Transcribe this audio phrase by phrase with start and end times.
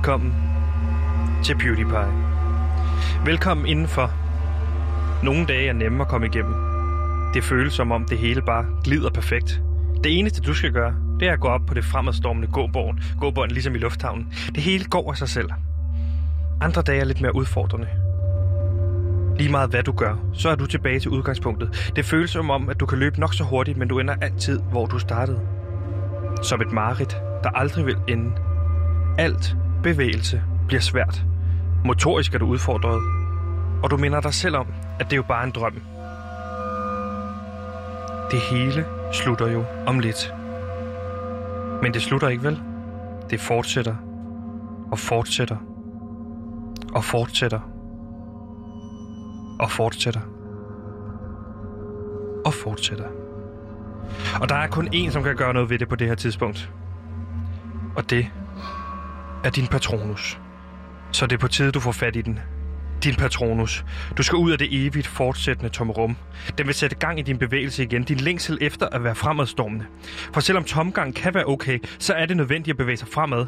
[0.00, 0.34] Velkommen
[1.44, 2.12] til PewDiePie.
[3.24, 4.10] Velkommen indenfor.
[5.24, 6.54] Nogle dage er nemme at komme igennem.
[7.34, 9.62] Det føles som om det hele bare glider perfekt.
[10.04, 13.50] Det eneste du skal gøre, det er at gå op på det fremadstormende gåborgen, gåbånd
[13.50, 14.32] ligesom i lufthavnen.
[14.54, 15.48] Det hele går af sig selv.
[16.60, 17.88] Andre dage er lidt mere udfordrende.
[19.38, 21.92] Lige meget hvad du gør, så er du tilbage til udgangspunktet.
[21.96, 24.60] Det føles som om, at du kan løbe nok så hurtigt, men du ender altid,
[24.60, 25.40] hvor du startede.
[26.42, 28.32] Som et mareridt, der aldrig vil ende.
[29.18, 31.24] Alt bevægelse bliver svært.
[31.84, 33.00] Motorisk er du udfordret,
[33.82, 34.66] og du minder dig selv om,
[35.00, 35.80] at det er jo bare en drøm.
[38.30, 40.34] Det hele slutter jo om lidt.
[41.82, 42.62] Men det slutter ikke vel?
[43.30, 43.96] Det fortsætter
[44.92, 45.56] og fortsætter
[46.94, 47.60] og fortsætter
[49.60, 50.20] og fortsætter
[52.44, 53.08] og fortsætter.
[54.40, 56.72] Og der er kun én, som kan gøre noget ved det på det her tidspunkt.
[57.96, 58.26] Og det
[59.44, 60.40] er din patronus.
[61.12, 62.38] Så det er på tide, du får fat i den.
[63.04, 63.84] Din patronus.
[64.16, 66.16] Du skal ud af det evigt fortsættende tomrum.
[66.58, 68.04] Den vil sætte gang i din bevægelse igen.
[68.04, 69.86] Din længsel efter at være fremadstormende.
[70.34, 73.46] For selvom tomgang kan være okay, så er det nødvendigt at bevæge sig fremad.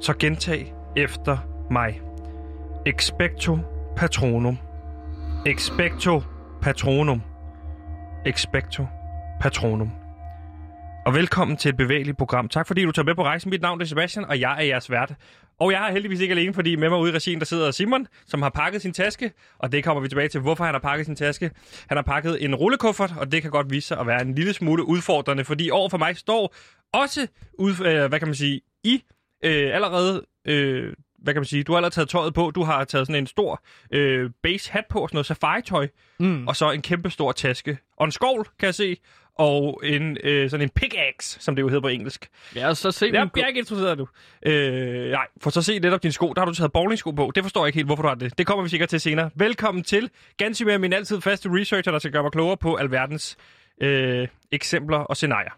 [0.00, 1.38] Så gentag efter
[1.70, 2.00] mig.
[2.86, 3.58] Expecto
[3.96, 4.58] patronum.
[5.46, 6.22] Expecto
[6.62, 7.22] patronum.
[8.26, 8.86] Expecto
[9.40, 9.90] patronum.
[11.08, 12.48] Og velkommen til et bevægeligt program.
[12.48, 13.50] Tak fordi du tager med på rejsen.
[13.50, 15.14] Mit navn er Sebastian, og jeg er jeres vært.
[15.60, 18.06] Og jeg er heldigvis ikke alene, fordi med mig ude i regien, der sidder Simon,
[18.26, 19.32] som har pakket sin taske.
[19.58, 21.50] Og det kommer vi tilbage til, hvorfor han har pakket sin taske.
[21.88, 24.52] Han har pakket en rullekuffert, og det kan godt vise sig at være en lille
[24.52, 26.54] smule udfordrende, fordi over for mig står
[26.92, 27.26] også,
[27.58, 29.02] ud, øh, hvad kan man sige, i
[29.44, 30.26] øh, allerede...
[30.44, 30.92] Øh,
[31.22, 33.26] hvad kan man sige, du har allerede taget tøjet på, du har taget sådan en
[33.26, 35.88] stor øh, base hat på, sådan noget safari-tøj,
[36.20, 36.48] mm.
[36.48, 37.78] og så en kæmpe stor taske.
[37.96, 38.96] Og en skovl, kan jeg se,
[39.38, 42.28] og en øh, sådan en pickaxe, som det jo hedder på engelsk.
[42.54, 44.08] Ja, så se Jeg, jeg er ikke interesseret nu.
[44.46, 46.32] Øh, nej, for så se netop dine sko.
[46.32, 47.32] Der har du taget bowlingsko på.
[47.34, 48.38] Det forstår jeg ikke helt, hvorfor du har det.
[48.38, 49.30] Det kommer vi sikkert til senere.
[49.34, 53.36] Velkommen til Gansimir, min altid faste researcher, der skal gøre mig klogere på alverdens
[53.80, 55.52] øh, eksempler og scenarier.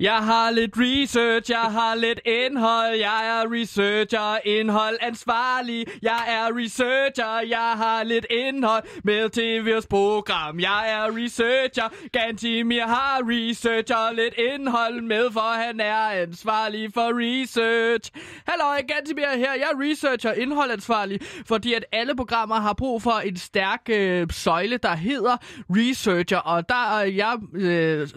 [0.00, 5.86] Jeg har lidt research, jeg har lidt indhold, jeg er researcher, indhold ansvarlig.
[6.02, 10.60] Jeg er researcher, jeg har lidt indhold med til vores program.
[10.60, 18.10] Jeg er researcher, Gantimir har researcher, lidt indhold med, for han er ansvarlig for research.
[18.48, 23.36] Hallo, Gantimir her, jeg er researcher, indholdansvarlig, fordi at alle programmer har brug for en
[23.36, 25.36] stærk øh, søjle, der hedder
[25.70, 28.08] researcher, og der er jeg øh, øh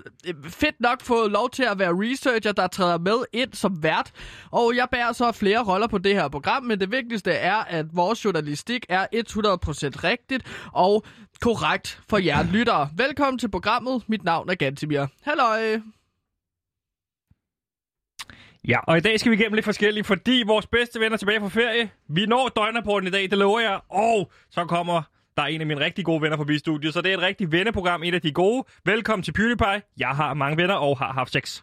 [0.50, 4.12] fedt nok fået lov til at være researcher, der træder med ind som vært.
[4.52, 7.86] Og jeg bærer så flere roller på det her program, men det vigtigste er, at
[7.94, 11.04] vores journalistik er 100% rigtigt og
[11.42, 12.90] korrekt for jer lyttere.
[12.98, 14.04] Velkommen til programmet.
[14.08, 15.06] Mit navn er Gantimir.
[15.22, 15.80] Halløj!
[18.68, 21.40] Ja, og i dag skal vi igennem lidt forskelligt, fordi vores bedste venner er tilbage
[21.40, 21.90] fra ferie.
[22.08, 23.80] Vi når døgnrapporten i dag, det lover jeg.
[23.90, 25.02] Og så kommer
[25.40, 27.52] der er en af mine rigtig gode venner forbi studiet, så det er et rigtig
[27.52, 28.64] venneprogram, et af de gode.
[28.86, 29.82] Velkommen til PewDiePie.
[29.98, 31.62] Jeg har mange venner og har haft sex.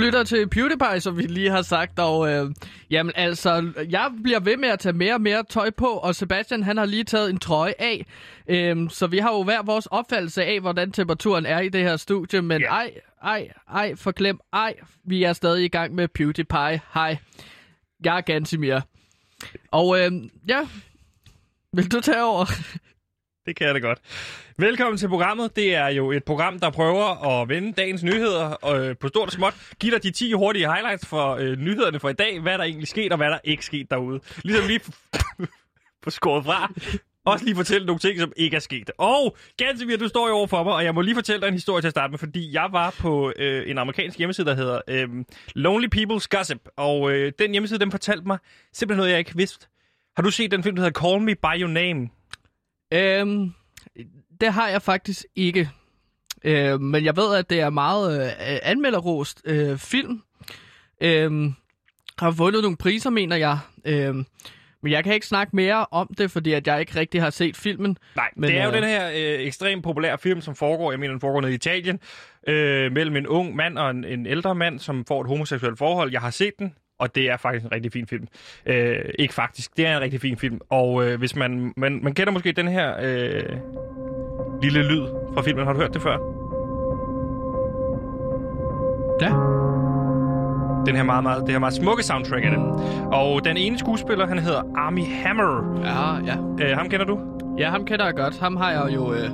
[0.00, 2.50] Lytter til PewDiePie, som vi lige har sagt, og øh,
[2.90, 6.62] jamen altså, jeg bliver ved med at tage mere og mere tøj på, og Sebastian
[6.62, 8.06] han har lige taget en trøje af,
[8.48, 11.96] øh, så vi har jo hver vores opfattelse af, hvordan temperaturen er i det her
[11.96, 12.66] studie, men Ja.
[12.66, 12.90] ej,
[13.22, 14.74] ej, ej, forglem, ej,
[15.04, 16.80] vi er stadig i gang med PewDiePie.
[16.94, 17.16] Hej,
[18.04, 18.80] jeg er Gansimir.
[19.70, 20.12] Og øh,
[20.48, 20.60] ja,
[21.72, 22.44] vil du tage over?
[23.46, 23.98] Det kan jeg da godt.
[24.60, 25.56] Velkommen til programmet.
[25.56, 29.32] Det er jo et program, der prøver at vende dagens nyheder øh, på stort og
[29.32, 29.54] småt.
[29.80, 32.40] Giv dig de 10 hurtige highlights for øh, nyhederne for i dag.
[32.40, 34.20] Hvad der egentlig sket, og hvad der ikke sket derude.
[34.44, 34.80] Ligesom lige
[36.02, 36.72] på skåret fra.
[37.24, 38.90] Også lige fortælle nogle ting, som ikke er sket.
[38.98, 41.54] Og Gansimir, du står jo over for mig, og jeg må lige fortælle dig en
[41.54, 44.80] historie til at starte med, fordi jeg var på øh, en amerikansk hjemmeside, der hedder
[44.88, 45.08] øh,
[45.54, 46.68] Lonely People's Gossip.
[46.76, 48.38] Og øh, den hjemmeside, den fortalte mig
[48.72, 49.66] simpelthen noget, jeg ikke vidste.
[50.16, 52.08] Har du set den film, der hedder Call Me By Your Name?
[52.92, 53.54] Øhm,
[54.40, 55.70] det har jeg faktisk ikke.
[56.44, 60.22] Øh, men jeg ved, at det er meget øh, anmelderrost øh, film.
[61.00, 61.52] Øh,
[62.18, 63.58] har vundet nogle priser, mener jeg.
[63.84, 64.14] Øh,
[64.82, 67.56] men jeg kan ikke snakke mere om det, fordi at jeg ikke rigtig har set
[67.56, 67.96] filmen.
[68.16, 71.00] Nej, men, det er jo øh, den her øh, ekstremt populære film, som foregår, jeg
[71.00, 72.00] mener, den foregår nede i Italien,
[72.46, 76.12] øh, mellem en ung mand og en, en ældre mand, som får et homoseksuelt forhold.
[76.12, 78.26] Jeg har set den, og det er faktisk en rigtig fin film.
[78.66, 80.60] Øh, ikke faktisk, det er en rigtig fin film.
[80.68, 83.56] Og øh, hvis man, man, man kender måske den her øh,
[84.62, 86.16] lille lyd fra filmen, har du hørt det før?
[89.20, 89.30] Ja.
[90.86, 92.58] Den her meget, meget, det her meget smukke soundtrack af det.
[93.12, 95.80] Og den ene skuespiller, han hedder Army Hammer.
[95.84, 96.66] Ja, ja.
[96.70, 97.18] Øh, ham kender du?
[97.58, 98.38] Ja, ham kender jeg godt.
[98.40, 99.12] Ham har jeg jo...
[99.12, 99.30] Øh,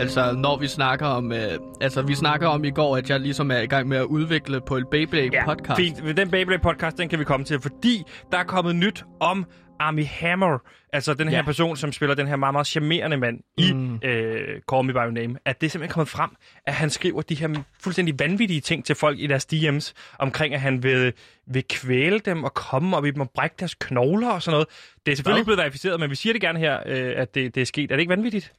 [0.00, 1.32] Altså, når vi snakker om...
[1.32, 4.04] Øh, altså, vi snakker om i går, at jeg ligesom er i gang med at
[4.04, 5.76] udvikle på et Beyblade-podcast.
[5.76, 6.16] fint.
[6.16, 8.02] Den Beyblade-podcast, den kan vi komme til, fordi
[8.32, 9.44] der er kommet nyt om
[9.80, 10.58] Army Hammer,
[10.92, 11.42] altså den her Ja.
[11.42, 13.94] person, som spiller den her meget, meget charmerende mand i Mm.
[14.04, 16.30] øh, Call Me By Your Name, at det er simpelthen kommet frem,
[16.66, 20.60] at han skriver de her fuldstændig vanvittige ting til folk i deres DM's, omkring at
[20.60, 21.12] han vil,
[21.46, 24.68] vil kvæle dem og komme op i dem og brække deres knogler og sådan noget.
[25.06, 25.40] Det er selvfølgelig Hvad?
[25.40, 27.90] ikke blevet verificeret, men vi siger det gerne her, øh, at det, det er sket.
[27.92, 28.52] Er det ikke vanvittigt?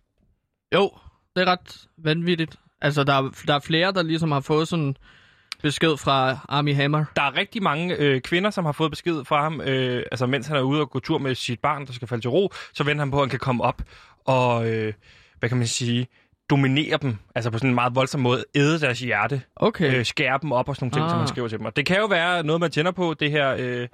[0.76, 0.92] Jo,
[1.36, 2.56] det er ret vanvittigt.
[2.82, 4.96] Altså, der er, der er flere, der ligesom har fået sådan
[5.64, 7.06] besked fra Army Hammer.
[7.16, 10.48] Der er rigtig mange øh, kvinder, som har fået besked fra ham, øh, altså mens
[10.48, 12.84] han er ude og gå tur med sit barn, der skal falde til ro, så
[12.84, 13.82] venter han på, at han kan komme op
[14.26, 14.94] og, øh,
[15.40, 16.08] hvad kan man sige,
[16.50, 19.96] dominere dem, altså på sådan en meget voldsom måde, æde deres hjerte, Okay.
[20.00, 21.10] øh, skære dem op og sådan nogle ting, ah.
[21.10, 21.22] som Ah.
[21.22, 21.66] han skriver til dem.
[21.66, 23.88] Og det kan jo være noget, man tænder på, det her øh,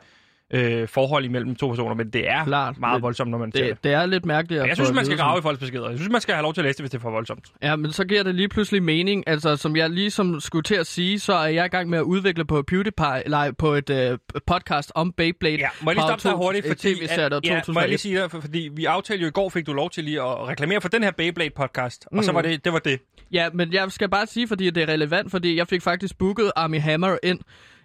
[0.53, 2.79] øh, forhold imellem to personer, men det er Klart.
[2.79, 3.69] meget Det- voldsomt, når man ser det.
[3.69, 4.61] det, det er lidt mærkeligt.
[4.61, 5.89] at Jeg synes, at man skal grave i folks beskeder.
[5.89, 7.45] Jeg synes, man skal have lov til at læse det, hvis det er for voldsomt.
[7.63, 9.23] Ja, men så giver det lige pludselig mening.
[9.27, 12.03] Altså, som jeg ligesom skulle til at sige, så er jeg i gang med at
[12.03, 14.17] udvikle på PewDiePie, eller på et øh,
[14.47, 15.55] podcast om Beyblade.
[15.57, 16.93] Ja, må jeg lige stoppe dig hurtigt, fordi...
[16.93, 17.89] der ja, må jeg 2001.
[17.89, 20.21] lige sige det, for, fordi vi aftalte jo i går, fik du lov til lige
[20.21, 22.17] at reklamere for den her Beyblade-podcast, mm.
[22.17, 22.35] og så Mm.
[22.35, 23.00] var det, det var det.
[23.31, 26.51] Ja, men jeg skal bare sige, fordi det er relevant, fordi jeg fik faktisk booket
[26.55, 27.39] Army Hammer ind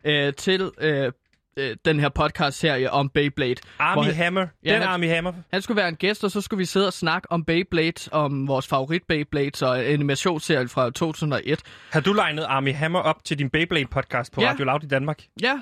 [0.05, 1.12] øh, til øh,
[1.57, 3.55] øh, den her podcast-serie om Beyblade.
[3.79, 4.47] Army Hvor Hammer.
[4.65, 5.33] Ja, den han- Army Hammer.
[5.53, 8.49] Han skulle være en gæst, og så skulle vi sidde og snakke om Beyblade, om
[8.49, 11.61] vores favorit Beyblade og animationsserie fra 2001.
[11.91, 14.51] Har du legnet Army Hammer op til din Beyblade-podcast på Ja.
[14.51, 15.23] Radio Loud i Danmark?
[15.43, 15.61] Ja,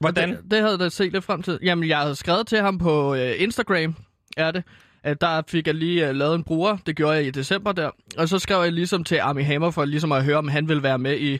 [0.00, 0.28] Hvordan?
[0.30, 1.58] Det, det havde jeg da set lidt frem til.
[1.62, 3.94] Jamen, jeg havde skrevet til ham på øh, Instagram,
[4.36, 4.64] er det.
[5.06, 6.76] At der fik jeg lige øh, lavet en bruger.
[6.86, 7.90] Det gjorde jeg i december der.
[8.18, 10.82] Og så skrev jeg ligesom til Army Hammer for ligesom at høre, om han ville
[10.82, 11.38] være med i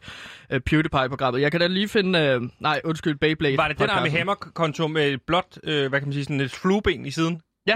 [0.51, 1.41] øh, PewDiePie-programmet.
[1.41, 2.19] Jeg kan da lige finde...
[2.19, 3.57] Øh, nej, undskyld, Beyblade.
[3.57, 4.09] Var det den Army.
[4.09, 7.41] Hammer-konto med et blåt, øh, hvad kan man sige, sådan et flueben i siden?
[7.67, 7.75] Ja,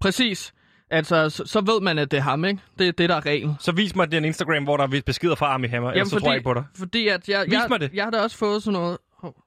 [0.00, 0.54] præcis.
[0.90, 2.60] Altså, så, så ved man, at det er ham, ikke?
[2.78, 3.54] Det er det, der er reglen.
[3.60, 6.22] Så vis mig den Instagram, hvor der er beskeder fra Army Hammer, ellers så fordi,
[6.24, 6.64] tror jeg ikke på dig.
[6.74, 7.90] Fordi at jeg, Vis jeg, mig det.
[7.94, 8.98] jeg har da også fået sådan noget...
[9.12, 9.44] Hov.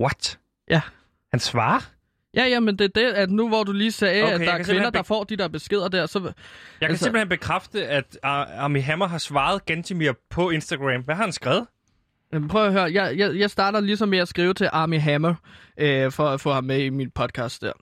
[0.00, 0.38] What?
[0.70, 0.80] Ja.
[1.30, 1.80] Han svarer?
[2.36, 4.46] Ja, ja, men det er det, at nu hvor du lige sagde, Okay, at der
[4.46, 6.18] er kvinder, simpelthen der får de der beskeder der, så...
[6.18, 6.32] Jeg
[6.80, 11.02] kan Altså- simpelthen bekræfte, at Army Hammer har svaret Gentimir på Instagram.
[11.02, 11.66] Hvad har han skrevet?
[12.32, 15.34] Jamen, prøv at høre, jeg, jeg, jeg starter ligesom med at skrive til Army Hammer,
[15.78, 17.72] øh, for at få ham med i min podcast der,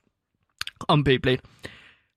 [0.88, 1.38] om Beyblade.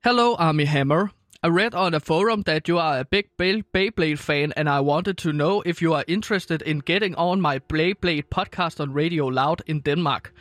[0.05, 1.07] Hello, Army Hammer.
[1.45, 4.79] I read on a forum that you are a big Bey- Beyblade fan, and I
[4.89, 9.29] wanted to know if you are interested in getting on my Beyblade podcast on Radio
[9.29, 10.31] Loud in Denmark.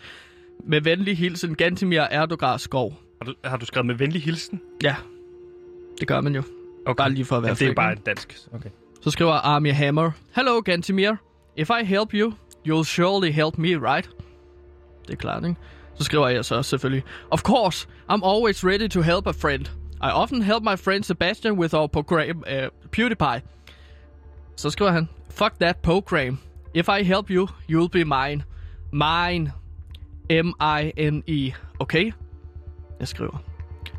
[0.64, 2.94] Med venlig hilsen, Gantimir Erdogar Skov.
[3.22, 4.60] Har du, har du skrevet med venlig hilsen?
[4.82, 4.96] Ja,
[6.00, 6.42] det gør man jo.
[6.86, 7.02] Okay.
[7.02, 8.38] Bare lige for at være ja, det er bare dansk.
[8.54, 8.70] Okay.
[9.00, 10.10] Så skriver Army Hammer.
[10.36, 11.12] Hello, Gantimir.
[11.56, 12.32] If I help you,
[12.68, 14.10] you'll surely help me, right?
[15.06, 15.56] Det er klart, ikke?
[15.94, 17.04] Så skriver jeg så selvfølgelig.
[17.30, 19.66] Of course, I'm always ready to help a friend.
[20.02, 23.40] I often help my friend Sebastian with our program, uh, PewDiePie.
[24.56, 25.08] Så skriver han.
[25.30, 26.38] Fuck that program.
[26.74, 28.42] If I help you, you'll be mine.
[28.92, 29.52] Mine.
[30.30, 31.52] M-I-N-E.
[31.80, 32.12] Okay?
[33.00, 33.42] Jeg skriver.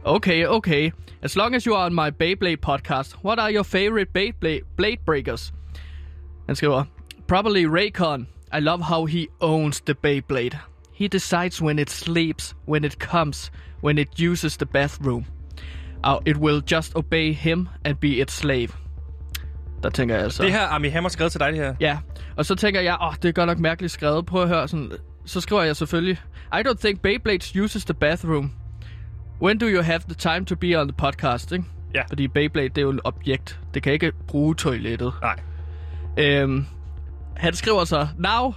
[0.03, 0.91] Okay, okay.
[1.21, 5.05] As long as you are on my Beyblade podcast, what are your favorite Beyblade blade
[5.05, 5.53] breakers?
[6.47, 6.83] Han skriver,
[7.27, 8.27] probably Raycon.
[8.51, 10.57] I love how he owns the Beyblade.
[10.93, 15.25] He decides when it sleeps, when it comes, when it uses the bathroom.
[16.03, 18.69] Uh, it will just obey him and be its slave.
[19.83, 20.43] Der tænker jeg altså...
[20.43, 21.75] Det her Army Hammer skrevet til dig, det her.
[21.79, 21.97] Ja,
[22.37, 24.25] og så tænker jeg, åh, oh, det er godt nok mærkeligt skrevet.
[24.25, 24.91] Prøv at høre sådan...
[25.25, 26.21] Så skriver jeg selvfølgelig,
[26.53, 28.51] I don't think Beyblades uses the bathroom.
[29.41, 31.65] When do you have the time to be on the podcast, ikke?
[31.95, 32.03] Ja.
[32.09, 33.59] Fordi Beyblade, det er jo et objekt.
[33.73, 35.13] Det kan ikke bruge toilettet.
[35.21, 35.39] Nej.
[36.17, 36.65] Øhm,
[37.37, 38.53] han skriver så, Now,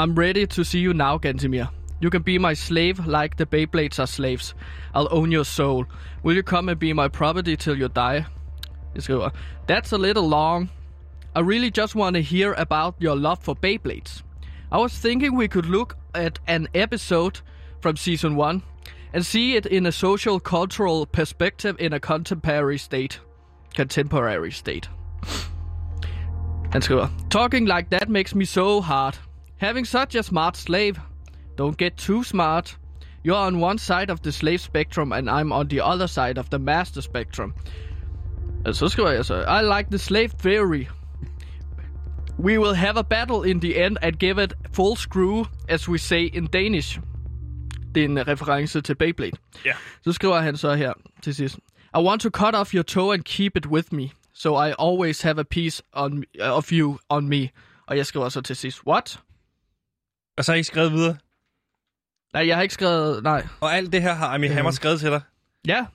[0.00, 1.64] I'm ready to see you now, Gantimir.
[2.02, 4.56] You can be my slave like the Beyblades are slaves.
[4.94, 5.84] I'll own your soul.
[6.24, 8.24] Will you come and be my property till you die?
[8.94, 9.30] Jeg skriver,
[9.70, 10.70] That's a little long.
[11.36, 14.25] I really just want to hear about your love for Beyblades.
[14.70, 17.40] I was thinking we could look at an episode
[17.80, 18.62] from season 1
[19.12, 23.20] and see it in a social cultural perspective in a contemporary state.
[23.74, 24.88] Contemporary state.
[26.72, 29.16] Han skriver, uh, Talking like that makes me so hard.
[29.58, 30.98] Having such a smart slave.
[31.54, 32.76] Don't get too smart.
[33.22, 36.50] You're on one side of the slave spectrum and I'm on the other side of
[36.50, 37.54] the master spectrum.
[39.46, 40.88] I like the slave theory.
[42.38, 45.98] We will have a battle in the end and give it full screw, as we
[45.98, 47.00] say in Danish.
[47.94, 49.36] Det er en reference til Beyblade.
[49.64, 49.72] Ja.
[50.04, 51.58] Så skriver han så her til sidst.
[51.94, 55.22] I want to cut off your toe and keep it with me, so I always
[55.22, 57.48] have a piece on, of you on me.
[57.86, 59.20] Og jeg skriver så til sidst, what?
[60.38, 61.16] Og så har I skrevet videre.
[62.32, 63.46] Nej, jeg har ikke skrevet, nej.
[63.60, 65.20] Og alt det her har Army Hammer skrevet til dig.
[65.66, 65.86] Ja,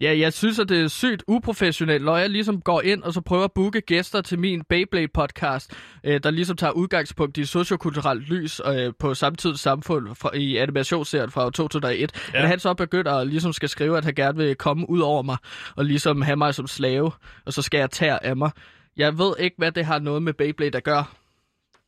[0.00, 3.20] Ja, jeg synes, at det er sygt uprofessionelt, når jeg ligesom går ind og så
[3.20, 5.68] prøver at booke gæster til min Beyblade-podcast,
[6.04, 11.30] øh, der ligesom tager udgangspunkt i sociokulturelt lys øh, på samtidens samfund fra, i animationsserien
[11.30, 12.30] fra 2001.
[12.34, 12.42] Ja.
[12.42, 15.22] At han så begynder at ligesom skal skrive, at han gerne vil komme ud over
[15.22, 15.36] mig
[15.76, 17.12] og ligesom have mig som slave,
[17.46, 18.50] og så skal jeg tage af mig.
[18.96, 21.04] Jeg ved ikke, hvad det har noget med Beyblade at gøre.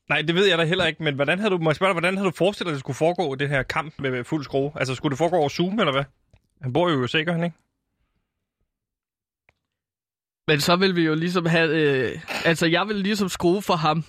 [0.09, 1.95] Nej, det ved jeg da heller ikke, men hvordan havde du, må jeg spørge dig,
[1.95, 4.73] hvordan havde du forestillet dig, at det skulle foregå, det her kamp med fuld skrue?
[4.77, 6.05] Altså, skulle det foregå over Zoom, eller hvad?
[6.63, 7.57] Han bor jo i USA, gør han ikke?
[10.53, 11.69] Men så vil vi jo ligesom have...
[11.69, 14.05] Øh, altså, jeg vil ligesom skrue for ham.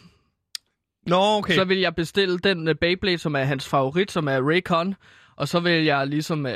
[1.08, 1.56] Nå, okay.
[1.56, 4.96] Så vil jeg bestille den uh, Beyblade, som er hans favorit, som er Raycon.
[5.36, 6.52] Og så vil jeg ligesom uh,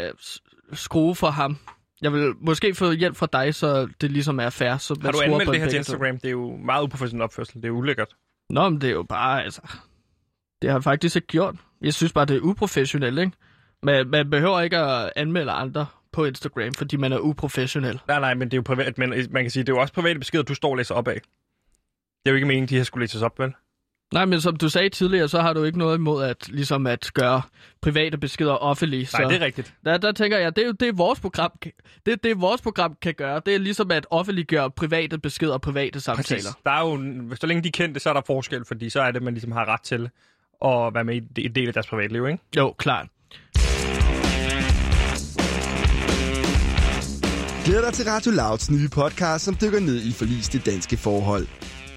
[0.74, 1.58] skrue for ham.
[2.02, 4.78] Jeg vil måske få hjælp fra dig, så det ligesom er fair.
[4.78, 6.18] Så har du anmeldt det her til Instagram?
[6.18, 7.62] Det er jo meget uprofessionel opførsel.
[7.62, 8.16] Det er ulækkert.
[8.50, 9.62] Nå, men det er jo bare, altså...
[10.62, 11.56] Det har jeg faktisk ikke gjort.
[11.82, 13.32] Jeg synes bare, det er uprofessionelt, ikke?
[13.84, 15.86] Men man behøver ikke at anmelde andre
[16.18, 18.00] på Instagram, fordi man er uprofessionel.
[18.08, 19.94] Nej, nej, men det er jo privat, men man kan sige, det er jo også
[19.94, 21.14] private beskeder, du står og læser op af.
[21.14, 23.54] Det er jo ikke meningen, de her skulle læses op, vel?
[24.14, 27.12] Nej, men som du sagde tidligere, så har du ikke noget imod at, ligesom at
[27.14, 27.42] gøre
[27.82, 29.08] private beskeder offentlige.
[29.20, 29.74] Nej, det er rigtigt.
[29.86, 31.52] Der, der tænker jeg, det er jo det, vores program,
[32.06, 33.42] det, det vores program kan gøre.
[33.46, 36.40] Det er ligesom at offentliggøre private beskeder og private samtaler.
[36.40, 36.56] Præcis.
[36.66, 39.24] Der er jo, så længe de kendte, så er der forskel, fordi så er det,
[39.24, 40.10] man ligesom har ret til
[40.66, 42.40] at være med i en del af deres privatliv, ikke?
[42.58, 43.08] Jo, klart.
[47.68, 51.48] Glæder dig til Radio Louds nye podcast, som dykker ned i forliste danske forhold.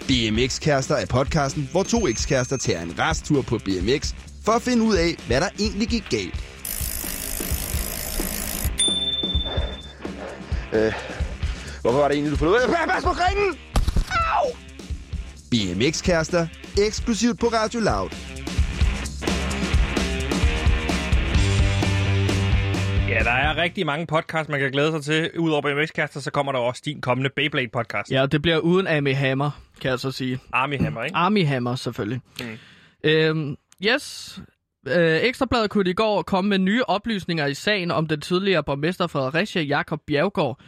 [0.08, 4.96] BMX-kærester er podcasten, hvor to ekskærester tager en resttur på BMX for at finde ud
[4.96, 6.44] af, hvad der egentlig gik galt.
[10.72, 10.92] Øh,
[11.80, 12.86] hvorfor var det egentlig, du forlod?
[12.88, 13.58] Pas på grenen!
[14.10, 14.50] Au!
[15.50, 16.46] BMX-kærester,
[16.78, 18.29] eksklusivt på Radio Loud.
[23.30, 25.38] Der er rigtig mange podcasts, man kan glæde sig til.
[25.38, 28.10] Udover BMX-kaster, så kommer der også din kommende Beyblade-podcast.
[28.10, 30.38] Ja, det bliver uden Army Hammer, kan jeg så sige.
[30.52, 31.16] Army Hammer, ikke?
[31.16, 32.20] Army Hammer, selvfølgelig.
[32.40, 32.58] Mm.
[33.04, 33.56] Øhm,
[33.86, 34.38] yes,
[34.88, 39.06] øh, Ekstrabladet kunne i går komme med nye oplysninger i sagen om den tidligere borgmester
[39.06, 40.60] Fredericia Jakob Bjergård,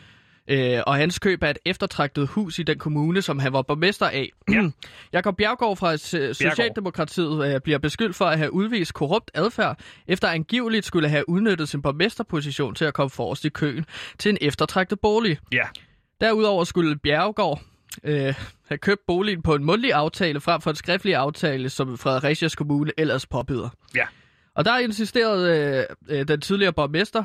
[0.48, 4.06] øh, og hans køb af et eftertragtet hus i den kommune, som han var borgmester
[4.06, 4.28] af.
[4.50, 4.62] Ja.
[5.12, 10.86] Jakob Bjergård fra Socialdemokratiet øh, bliver beskyldt for at have udvist korrupt adfærd, efter angiveligt
[10.86, 13.86] skulle have udnyttet sin borgmesterposition til at komme forrest i køen
[14.18, 15.38] til en eftertragtet bolig.
[15.52, 15.64] Ja.
[16.20, 17.60] Derudover skulle Bjergård
[18.04, 18.34] øh,
[18.68, 22.92] have købt boligen på en mundtlig aftale frem for en skriftlig aftale, som Fredericias Kommune
[22.98, 23.68] ellers påbyder.
[23.94, 24.04] Ja.
[24.54, 27.24] Og der insisterede øh, øh, den tidligere borgmester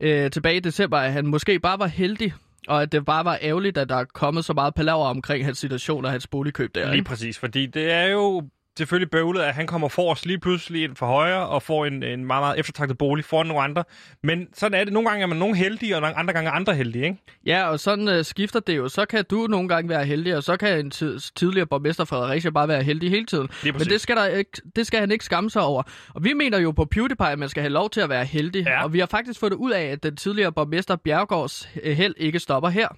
[0.00, 2.34] øh, tilbage i december, at han måske bare var heldig
[2.68, 5.58] og at det bare var ærgerligt, at der er kommet så meget palaver omkring hans
[5.58, 6.84] situation og hans boligkøb der.
[6.84, 7.08] Lige ikke?
[7.08, 8.48] præcis, fordi det er jo
[8.78, 12.24] selvfølgelig bøvlet, at han kommer forrest lige pludselig ind for højre og får en, en
[12.24, 13.84] meget, meget eftertragtet bolig foran nogle andre.
[14.22, 14.92] Men sådan er det.
[14.92, 17.18] Nogle gange er man nogen heldige, og andre gange er andre heldige, ikke?
[17.46, 18.88] Ja, og sådan uh, skifter det jo.
[18.88, 20.90] Så kan du nogle gange være heldig, og så kan en
[21.36, 23.48] tidligere borgmester Fredericia bare være heldig hele tiden.
[23.64, 25.82] Men det skal, der ikke, det skal han ikke skamme sig over.
[26.14, 28.64] Og vi mener jo på PewDiePie, at man skal have lov til at være heldig.
[28.66, 28.84] Ja.
[28.84, 32.14] Og vi har faktisk fået det ud af, at den tidligere borgmester Bjergårds øh, held
[32.16, 32.88] ikke stopper her.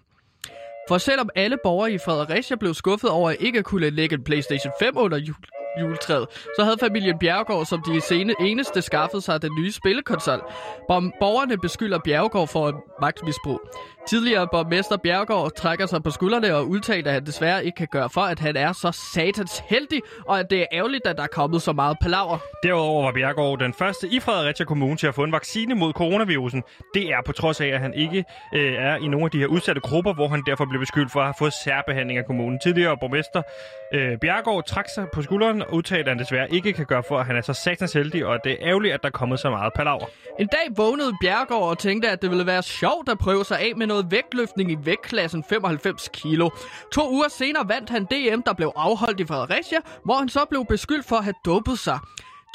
[0.88, 4.72] For selvom alle borgere i Fredericia blev skuffet over at ikke kunne lægge en PlayStation
[4.80, 6.26] 5 under jul juletræet,
[6.58, 10.42] så havde familien Bjergård som de sene eneste skaffet sig den nye spillekonsol.
[10.88, 13.60] Borgerne beskylder Bjergård for en magtmisbrug.
[14.08, 18.10] Tidligere borgmester Bjergård trækker sig på skuldrene og udtaler, at han desværre ikke kan gøre
[18.10, 21.26] for, at han er så satans heldig, og at det er ærgerligt, at der er
[21.26, 22.38] kommet så meget palaver.
[22.62, 26.62] Derudover var Bjergård den første i Fredericia Kommune til at få en vaccine mod coronavirusen.
[26.94, 29.46] Det er på trods af, at han ikke øh, er i nogle af de her
[29.46, 32.58] udsatte grupper, hvor han derfor blev beskyldt for at have fået særbehandling af kommunen.
[32.64, 33.42] Tidligere borgmester
[33.94, 37.18] øh, Bjergård trak sig på skulderen og udtalte, at han desværre ikke kan gøre for,
[37.18, 39.40] at han er så satans heldig, og at det er ærgerligt, at der er kommet
[39.40, 40.06] så meget palaver.
[40.40, 43.72] En dag vågnede Bjergård og tænkte, at det ville være sjovt at prøve sig af
[43.76, 46.50] med noget vægtløftning i vægtklassen 95 kilo.
[46.92, 50.64] To uger senere vandt han DM, der blev afholdt i Fredericia, hvor han så blev
[50.68, 51.98] beskyldt for at have dopet sig.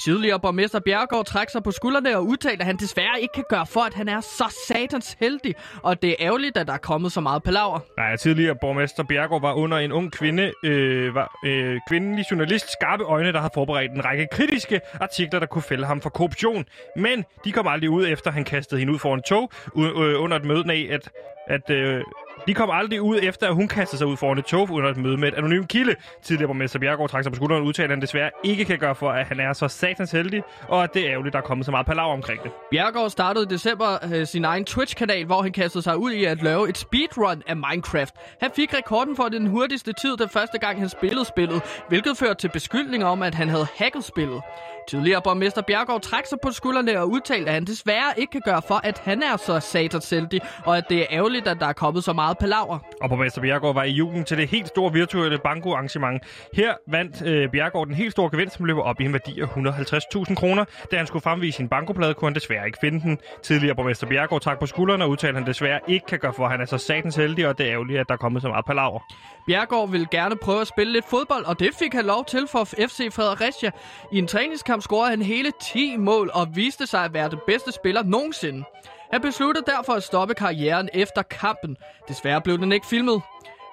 [0.03, 3.65] Tidligere borgmester Bjergård trækker sig på skuldrene og udtalte, at han desværre ikke kan gøre
[3.65, 7.11] for, at han er så satans heldig, og det er ærgerligt, at der er kommet
[7.11, 7.79] så meget palaver.
[7.97, 13.03] Nej, tidligere borgmester Bjergård var under en ung kvinde, øh, var, øh, kvindelig journalist, skarpe
[13.03, 16.65] øjne, der havde forberedt en række kritiske artikler, der kunne fælde ham for korruption.
[16.95, 20.37] Men de kom aldrig ud, efter han kastede hende ud for en tog, øh, under
[20.37, 21.09] et møde af, at
[21.47, 22.03] at, øh,
[22.47, 24.97] de kom aldrig ud efter, at hun kastede sig ud foran et tog under et
[24.97, 25.95] møde med et anonym kilde.
[26.23, 28.95] Tidligere borgmester Bjergård trak sig på skulderen og udtalte, at han desværre ikke kan gøre
[28.95, 31.65] for, at han er så satans heldig, og at det er ærgerligt, der er kommet
[31.65, 32.51] så meget palaver omkring det.
[32.71, 36.43] Bjergård startede i december øh, sin egen Twitch-kanal, hvor han kastede sig ud i at
[36.43, 38.15] lave et speedrun af Minecraft.
[38.41, 42.35] Han fik rekorden for den hurtigste tid den første gang, han spillede spillet, hvilket førte
[42.35, 44.41] til beskyldninger om, at han havde hacket spillet.
[44.87, 48.61] Tidligere borgmester Bjergård trak sig på skuldrene og udtalte, at han desværre ikke kan gøre
[48.67, 52.03] for, at han er så satansældig, og at det er ærgerligt, at der er kommet
[52.03, 52.79] så meget palaver.
[53.01, 56.23] Og borgmester Bjergård var i julen til det helt store virtuelle banko-arrangement.
[56.53, 59.45] Her vandt øh, Bjergård den helt store gevinst, som løber op i en værdi af
[59.45, 60.65] 150.000 kroner.
[60.91, 63.17] Da han skulle fremvise sin bankoplade, kunne han desværre ikke finde den.
[63.43, 66.45] Tidligere borgmester Bjergård trak på skuldrene og udtalte, at han desværre ikke kan gøre for,
[66.45, 68.47] at han er så satans heldig, og det er ærgerligt, at der er kommet så
[68.47, 68.99] meget palaver.
[69.47, 72.63] Bjergård ville gerne prøve at spille lidt fodbold, og det fik han lov til for
[72.63, 73.71] FC Fredericia.
[74.11, 77.71] I en træningskamp scorede han hele 10 mål og viste sig at være den bedste
[77.71, 78.63] spiller nogensinde.
[79.11, 81.77] Han besluttede derfor at stoppe karrieren efter kampen.
[82.07, 83.21] Desværre blev den ikke filmet.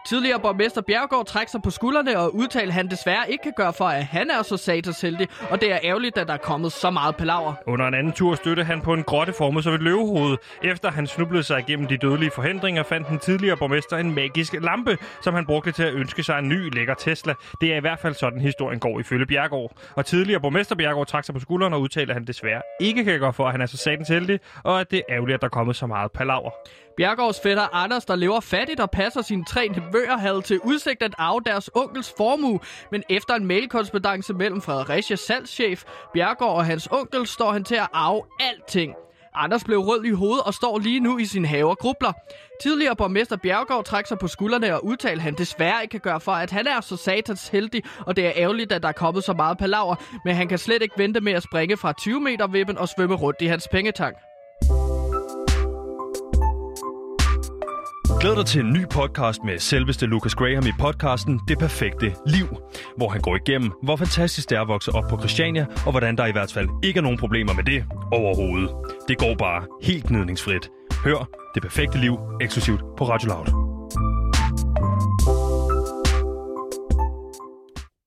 [0.06, 3.72] Tidligere borgmester Bjergård trak sig på skuldrene og udtalte, at han desværre ikke kan gøre
[3.72, 6.90] for, at han er så satasheldig, og det er ærgerligt, at der er kommet så
[6.90, 7.54] meget palaver.
[7.66, 10.36] Under en anden tur støtte han på en grotte formet som et løvehoved.
[10.62, 14.98] Efter han snublede sig igennem de dødelige forhindringer, fandt den tidligere borgmester en magisk lampe,
[15.22, 17.34] som han brugte til at ønske sig en ny lækker Tesla.
[17.60, 19.72] Det er i hvert fald sådan, historien går ifølge Bjergård.
[19.96, 23.20] Og tidligere borgmester Bjergård trak sig på skuldrene og udtalte, at han desværre ikke kan
[23.20, 25.46] gøre for, at han er så satans heldig, og at det er ærgerligt, at der
[25.46, 26.50] er kommet så meget palaver.
[26.96, 31.14] Bjergårds fætter Anders, der lever fattigt og passer sine tre nevøer, havde til udsigt at
[31.18, 32.60] arve deres onkels formue.
[32.90, 35.84] Men efter en mailkorrespondance mellem Fredericia salgschef
[36.14, 38.94] Bjergård og hans onkel, står han til at arve alting.
[39.34, 42.12] Anders blev rød i hovedet og står lige nu i sin have og grubler.
[42.62, 46.20] Tidligere borgmester Bjergård trak sig på skuldrene og udtalte, at han desværre ikke kan gøre
[46.20, 49.24] for, at han er så satans heldig, og det er ærgerligt, at der er kommet
[49.24, 49.94] så meget palaver,
[50.24, 53.14] men han kan slet ikke vente med at springe fra 20 meter vippen og svømme
[53.14, 54.16] rundt i hans pengetank.
[58.22, 62.46] Glæd dig til en ny podcast med selveste Lucas Graham i podcasten Det Perfekte Liv,
[62.96, 66.16] hvor han går igennem, hvor fantastisk det er at vokse op på Christiania, og hvordan
[66.16, 68.70] der i hvert fald ikke er nogen problemer med det overhovedet.
[69.08, 70.70] Det går bare helt gnidningsfrit.
[71.04, 73.46] Hør Det Perfekte Liv eksklusivt på Radio Loud.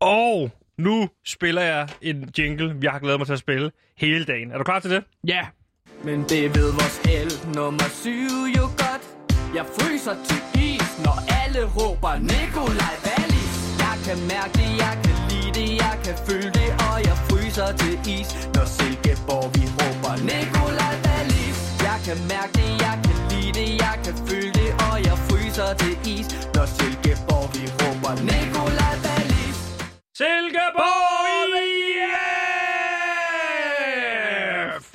[0.02, 4.52] Og nu spiller jeg en jingle, jeg har glædet mig til at spille hele dagen.
[4.52, 5.04] Er du klar til det?
[5.28, 5.46] Ja,
[6.04, 8.12] men det ved vores el nummer 7
[8.58, 8.85] jo godt.
[9.56, 13.56] Jeg fryser til is, når alle råber Nikolaj Wallis.
[13.86, 17.70] Jeg kan mærke det, jeg kan lide det, jeg kan føle det, og jeg fryser
[17.82, 21.58] til is, når Silkeborg vi råber Nikolaj Wallis.
[21.88, 25.72] Jeg kan mærke det, jeg kan lide det, jeg kan føle det, og jeg fryser
[25.82, 29.58] til is, når Silkeborg vi råber Nikolaj Wallis.
[30.20, 31.25] Silkeborg!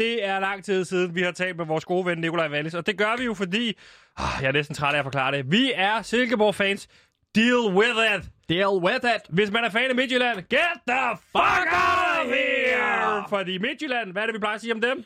[0.01, 2.87] Det er lang tid siden, vi har talt med vores gode ven Nikolaj Wallis, og
[2.87, 3.79] det gør vi jo, fordi...
[4.19, 5.53] Oh, jeg er næsten træt af at forklare det.
[5.53, 6.89] Vi er Silkeborg-fans.
[7.35, 8.23] Deal with it!
[8.49, 9.23] Deal with it.
[9.29, 13.25] Hvis man er fan af Midtjylland, get the fuck out of here!
[13.29, 15.05] Fordi Midtjylland, hvad er det, vi plejer at sige om dem?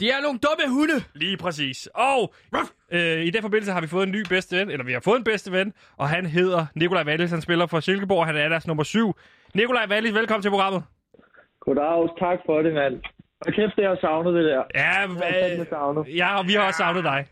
[0.00, 1.04] De er nogle dumme hunde.
[1.14, 1.88] Lige præcis.
[1.94, 2.34] Og
[2.92, 5.18] øh, i den forbindelse har vi fået en ny bedste ven, eller vi har fået
[5.18, 7.30] en bedste ven, og han hedder Nikolaj Wallis.
[7.30, 9.16] Han spiller for Silkeborg, han er deres nummer syv.
[9.54, 10.82] Nikolaj Wallis, velkommen til programmet.
[11.60, 13.02] Goddag, tak for det, mand.
[13.40, 14.62] Og kæft, det har savnet det der.
[14.74, 16.16] Ja, Jeg fandme savnet.
[16.16, 17.26] ja, og vi har også savnet dig.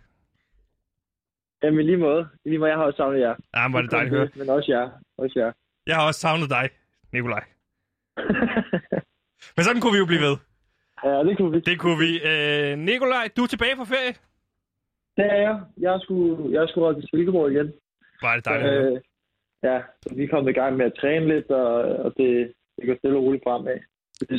[1.62, 2.28] Jamen, lige måde.
[2.44, 3.34] Lige måde, jeg har også savnet jer.
[3.54, 4.28] Ja, er det dejligt at høre.
[4.36, 4.90] Men også jer.
[5.18, 5.52] Også jer.
[5.86, 6.70] Jeg har også savnet dig,
[7.12, 7.44] Nikolaj.
[9.56, 10.36] Men sådan kunne vi jo blive ved.
[11.04, 11.60] ja, det kunne vi.
[11.60, 12.10] Det kunne vi.
[12.30, 14.14] Øh, Nikolaj, du er tilbage fra ferie.
[15.16, 15.56] Det er jeg.
[15.86, 17.68] Jeg skulle, jeg skulle til Silkeborg igen.
[18.22, 18.72] Er det dejligt.
[18.72, 19.00] Øh,
[19.62, 22.96] ja, så vi kom i gang med at træne lidt, og, og det, det går
[22.98, 23.78] stille og roligt fremad.
[24.20, 24.38] Det er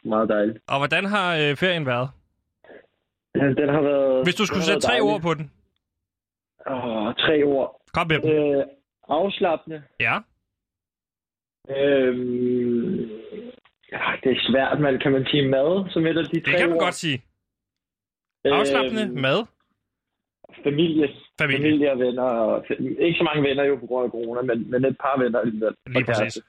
[0.00, 0.58] sgu, meget dejligt.
[0.68, 2.08] Og hvordan har øh, ferien været?
[3.34, 4.24] Den, den har været...
[4.26, 5.50] Hvis du skulle sætte tre været ord på den.
[6.70, 7.80] Åh, tre ord.
[7.94, 8.30] Kom med dem.
[8.30, 8.64] Øh,
[9.08, 9.82] afslappende.
[10.00, 10.16] Ja.
[11.76, 13.00] Øhm,
[13.92, 16.58] ja, det er svært, man kan man sige mad som et af de tre Det
[16.60, 16.82] kan man ord.
[16.86, 17.22] godt sige.
[18.44, 19.40] Afslappende, Øhm, mad,
[20.64, 21.08] Familie.
[21.40, 21.58] familie.
[21.58, 22.22] Familie og venner.
[22.22, 22.64] Og,
[22.98, 25.74] ikke så mange venner jo på grund af corona, men, men et par venner alligevel.
[25.86, 26.42] Lige Og kæreste.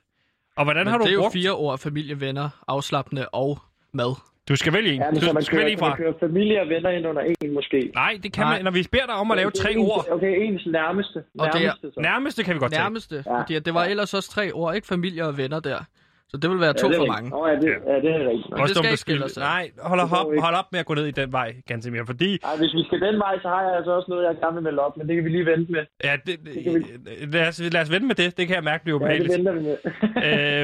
[0.58, 1.34] Og hvordan Men har du det er jo brugt...
[1.34, 1.80] fire ord.
[1.80, 3.60] Familie, venner, afslappende og
[3.94, 4.16] mad.
[4.50, 5.02] Du skal vælge en.
[5.02, 5.98] Ja, men så Du man skal kører, vælge man fra.
[5.98, 7.92] køre familie og venner ind under en måske.
[7.96, 8.54] Nej, det kan Nej.
[8.56, 10.06] man, når vi beder dig om at lave tre ens, ord.
[10.12, 11.24] Okay, ens nærmeste.
[11.40, 12.00] Og det er- nærmeste så.
[12.02, 12.84] Nærmeste kan vi godt tage.
[12.84, 13.24] Nærmeste.
[13.26, 13.40] Ja.
[13.42, 15.80] Fordi det var ellers også tre ord, ikke familie og venner der.
[16.32, 17.30] Så det vil være to det er for mange.
[17.30, 18.54] Nå, ja, det, ja, det er rigtigt.
[18.62, 19.24] Også det skal ikke skille.
[19.26, 19.40] ad.
[19.54, 22.30] Nej, hold Det op, hold op med at gå ned i den vej, Gansimir, fordi...
[22.50, 24.64] Ej, hvis vi skal den vej, så har jeg altså også noget, jeg gerne vil
[24.68, 25.84] melde op, men det kan vi lige vente med.
[26.08, 26.86] Ja, det, kan vi-
[27.38, 28.38] lad, os, lad os vente med det.
[28.38, 29.38] Det kan jeg mærke bliver Ja, det ubehageligt.
[29.38, 29.78] venter vi med.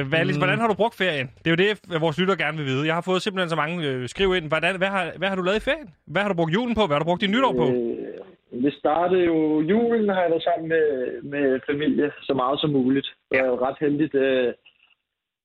[0.00, 0.40] øh, Valis, Mm.
[0.42, 1.26] hvordan har du brugt ferien?
[1.42, 2.86] Det er jo det, vores lytter gerne vil vide.
[2.86, 4.46] Jeg har fået simpelthen så mange øh, skriv ind.
[4.52, 5.88] Hvordan, hvad, har, hvad har du lavet i ferien?
[6.12, 6.82] Hvad har du brugt julen på?
[6.86, 7.66] Hvad har du brugt din nytår på?
[7.68, 9.36] Øh, det startede jo...
[9.60, 10.86] Julen har jeg været sammen med,
[11.32, 13.08] med familie så meget som muligt.
[13.32, 14.14] Jeg er jo ret heldigt.
[14.14, 14.52] Øh,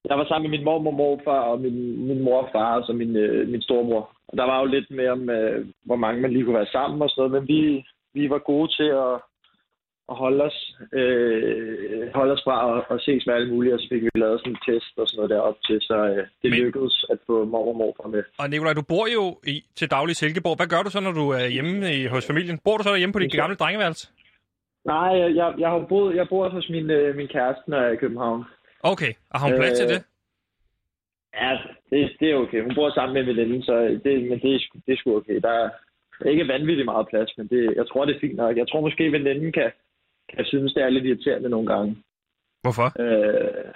[0.10, 2.94] jeg var sammen med min mormor, morfar og min, min mor og far og så
[2.94, 4.10] min, øh, min stormor.
[4.28, 7.02] Og der var jo lidt mere om, øh, hvor mange man lige kunne være sammen
[7.02, 7.32] og sådan noget.
[7.38, 9.14] Men vi, vi var gode til at,
[10.10, 10.58] at holde os,
[10.94, 14.40] øh, holde os fra at, at ses med alle mulige, og så fik vi lavet
[14.40, 17.46] sådan en test og sådan noget derop til, så øh, det Men- lykkedes at få
[17.46, 18.24] mor og morfar med.
[18.40, 20.56] Og Nikolaj, du bor jo i, til daglig i Silkeborg.
[20.58, 22.60] Hvad gør du så, når du er hjemme i, hos familien?
[22.66, 24.08] Bor du så derhjemme på dit gamle drengeværelse?
[24.86, 27.94] Nej, jeg, jeg, har boet, jeg bor hos min, øh, min kæreste, når jeg er
[27.94, 28.44] i København.
[28.84, 30.04] Okay, og har hun plads til Øh, det?
[31.42, 31.58] Ja,
[31.90, 32.62] det, det er okay.
[32.64, 35.18] Hun bor sammen med en veninde, så det, men det er, sgu- det er sgu
[35.18, 35.40] okay.
[35.42, 35.70] Der
[36.22, 38.58] er ikke vanvittigt meget plads, men det, jeg tror, det er fint nok.
[38.58, 39.72] Jeg tror måske, veninden kan,
[40.36, 41.98] kan synes, det er lidt irriterende nogle gange.
[42.62, 42.88] Hvorfor?
[43.04, 43.72] Øh,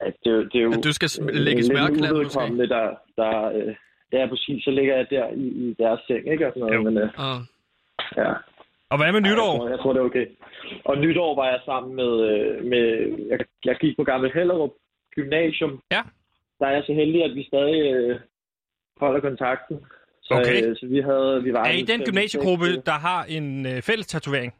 [0.00, 2.14] at det, det er jo At du skal sm- lægge smørklat, måske?
[2.14, 3.74] uvedkommende, der, der øh,
[4.12, 6.46] ja, præcis, så ligger jeg der i, i deres seng, ikke?
[6.46, 6.82] Og sådan noget, Jo.
[6.82, 7.36] men øh, Og
[8.16, 8.32] ja.
[8.90, 9.56] Og hvad med Jeg nytår?
[9.56, 10.26] tror, jeg tror, det er okay.
[10.84, 12.12] Og nytår var jeg sammen med...
[12.30, 12.84] øh, med
[13.30, 14.70] jeg, jeg gik på Gamle Hellerup
[15.14, 15.80] Gymnasium.
[15.92, 16.02] Ja.
[16.58, 18.20] Der er jeg så heldig, at vi stadig øh,
[19.00, 19.76] holder kontakten.
[20.22, 20.68] Så, Okay.
[20.68, 21.42] øh, så vi havde...
[21.42, 24.52] Vi var Er I en den gymnasiegruppe, øh, der har en øh, fælles tatovering?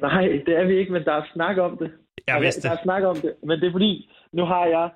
[0.00, 1.92] Nej, det er vi ikke, men der er snak om det.
[2.26, 3.34] Jeg vidste Der er snak om det.
[3.42, 4.90] Men det er fordi, nu har jeg...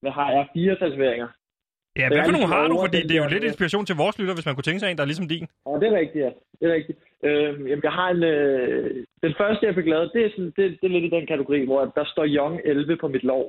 [0.00, 0.46] Hvad har jeg?
[0.54, 1.28] Fire tatoveringer.
[1.98, 2.74] Ja, hvad for nogle har du?
[2.84, 4.96] Fordi det er jo lidt inspiration til vores lytter, hvis man kunne tænke sig en,
[4.96, 5.46] der er ligesom din.
[5.70, 6.30] Og det er rigtigt, ja.
[6.58, 6.98] Det er rigtigt.
[7.28, 8.22] Øhm, jamen, jeg har en...
[8.22, 11.26] Øh, den første, jeg fik lavet, det er, sådan, det, det er lidt i den
[11.26, 13.44] kategori, hvor der står Young 11 på mit lov.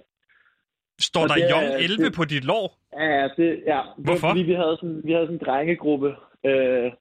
[1.10, 2.66] Står Og der det er- Young 11 det- på dit lår?
[3.00, 3.82] Ja, ja, det, ja.
[3.98, 4.28] Hvorfor?
[4.30, 6.10] Fordi vi havde sådan, vi havde sådan en drengegruppe,
[6.50, 6.92] øh,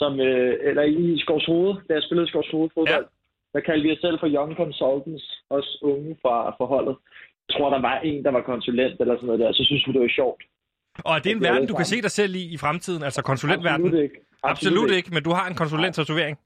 [0.00, 3.12] som, øh, eller i Skovs Hoved, da jeg spillede i Skovs Hoved fodbold, ja.
[3.54, 6.96] der kaldte vi os selv for Young Consultants, os unge fra, fra holdet.
[7.48, 9.92] Jeg tror, der var en, der var konsulent eller sådan noget der, så synes vi,
[9.92, 10.42] det var sjovt.
[11.04, 13.86] Og er det en verden, du kan se dig selv i i fremtiden, altså konsulentverden?
[13.86, 14.16] Absolut ikke.
[14.42, 16.38] Absolut ikke, men du har en konsulent-tatovering.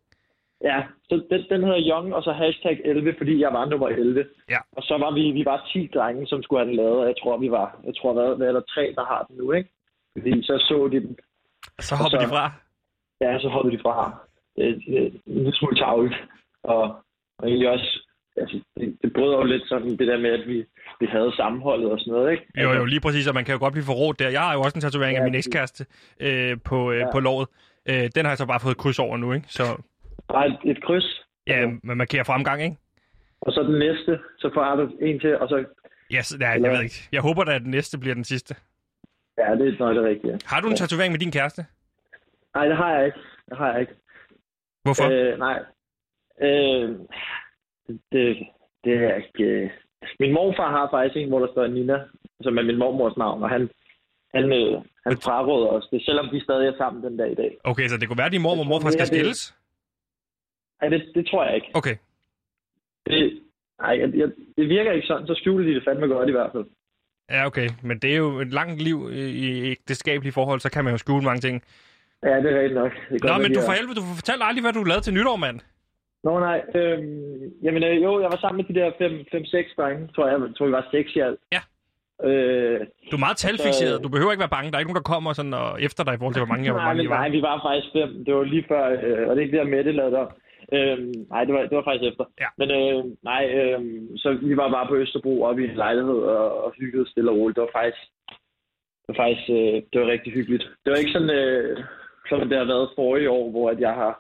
[0.65, 4.25] Ja, så den, den hedder Young, og så hashtag 11, fordi jeg var nummer 11.
[4.51, 4.59] Ja.
[4.73, 7.15] Og så var vi, vi var 10 drenge, som skulle have den lavet, og jeg
[7.23, 9.71] tror, vi var, jeg tror, hvad, hvad er der tre, der har den nu, ikke?
[10.19, 11.17] Fordi så så de den,
[11.81, 12.53] Så hopper så- de fra.
[13.21, 14.19] Ja, så hoppede de fra.
[14.57, 16.15] Det, det, det en lille smule tavligt.
[16.63, 16.83] Og,
[17.39, 18.08] og egentlig også,
[18.41, 20.65] altså, det, det bryder jo lidt sådan det der med, at vi,
[21.01, 22.45] vi havde sammenholdet og sådan noget, ikke?
[22.63, 24.29] Jo, jo, lige præcis, og man kan jo godt blive forrådt der.
[24.29, 25.47] Jeg har jo også en tatovering af Ja, min præcis.
[25.47, 25.87] ekskæreste
[26.21, 27.11] øh, på, øh, Ja.
[27.13, 27.49] på låret.
[27.89, 29.47] Øh, den har jeg så bare fået et kryds over nu, ikke?
[29.49, 29.63] Så
[30.29, 32.77] Bare et, et kryds, ja, man markerer fremgang, ikke?
[33.41, 35.65] og så den næste, så får du en til, og så...
[36.13, 37.09] Ja, så, ja, jeg ved ikke.
[37.13, 38.55] Jeg håber da, at den næste bliver den sidste.
[39.39, 40.39] Ja, det er nok det rigtige.
[40.45, 41.65] Har du en tatovering med din kæreste?
[42.55, 43.19] Nej, det har jeg ikke.
[43.51, 43.93] Det har jeg ikke.
[44.85, 45.05] Hvorfor?
[45.11, 45.59] Øh, nej.
[46.43, 46.91] Øh,
[48.13, 48.47] det,
[48.85, 49.45] det er ikke...
[49.45, 49.71] Øh.
[50.21, 51.99] Min morfar har faktisk en, hvor der står Nina,
[52.41, 53.71] som er min mormors navn, og han,
[54.35, 57.59] han, øh, han fraråder os det, selvom de stadig er sammen den dag i dag.
[57.65, 59.55] Okay, så det kunne være, at din mor og morfar skal skilles?
[60.81, 61.71] Nej, det, det tror jeg ikke.
[61.75, 61.97] Okay.
[63.07, 63.43] Det,
[63.81, 65.27] nej, jeg, jeg, det virker ikke sådan.
[65.27, 66.67] Så skjuler de det fandme godt i hvert fald.
[67.31, 67.69] Ja, okay.
[67.83, 71.25] Men det er jo et langt liv i ægteskabelige forhold, så kan man jo skjule
[71.25, 71.63] mange ting.
[72.23, 72.93] Ja, det er rigtigt nok.
[73.11, 75.61] Det Nå, men du for helvede, du fortalte aldrig, hvad du lavede til nytår, mand.
[76.25, 76.59] Nå, nej.
[76.75, 80.09] Øhm, jamen, øh, jo, jeg var sammen med de der 5-6 drenge.
[80.15, 81.41] Tror jeg, jeg tror, vi var 6 i alt.
[81.57, 81.63] Ja.
[82.29, 84.03] Øh, Du er meget talfixeret.
[84.05, 84.71] Du behøver ikke være bange.
[84.71, 86.71] Der er ikke nogen, der kommer sådan og efter dig i forhold til, hvor mange,
[86.71, 87.19] hvor nej, mange men, I var.
[87.23, 88.25] nej, vi var faktisk 5.
[88.27, 90.31] Det var lige før, øh, og det er ikke det, der Mette lavede om.
[90.77, 92.25] Øhm, nej, det var, det var faktisk efter.
[92.45, 92.49] Ja.
[92.61, 92.99] Men øh,
[93.31, 93.81] nej, øh,
[94.23, 97.37] så vi var bare på Østerbro oppe i en lejlighed og, og hyggede stille og
[97.39, 97.57] roligt.
[97.57, 98.03] Det var faktisk,
[99.03, 100.65] det var faktisk øh, det var rigtig hyggeligt.
[100.83, 101.79] Det var ikke sådan, øh,
[102.29, 104.13] som det har været forrige år, hvor at jeg har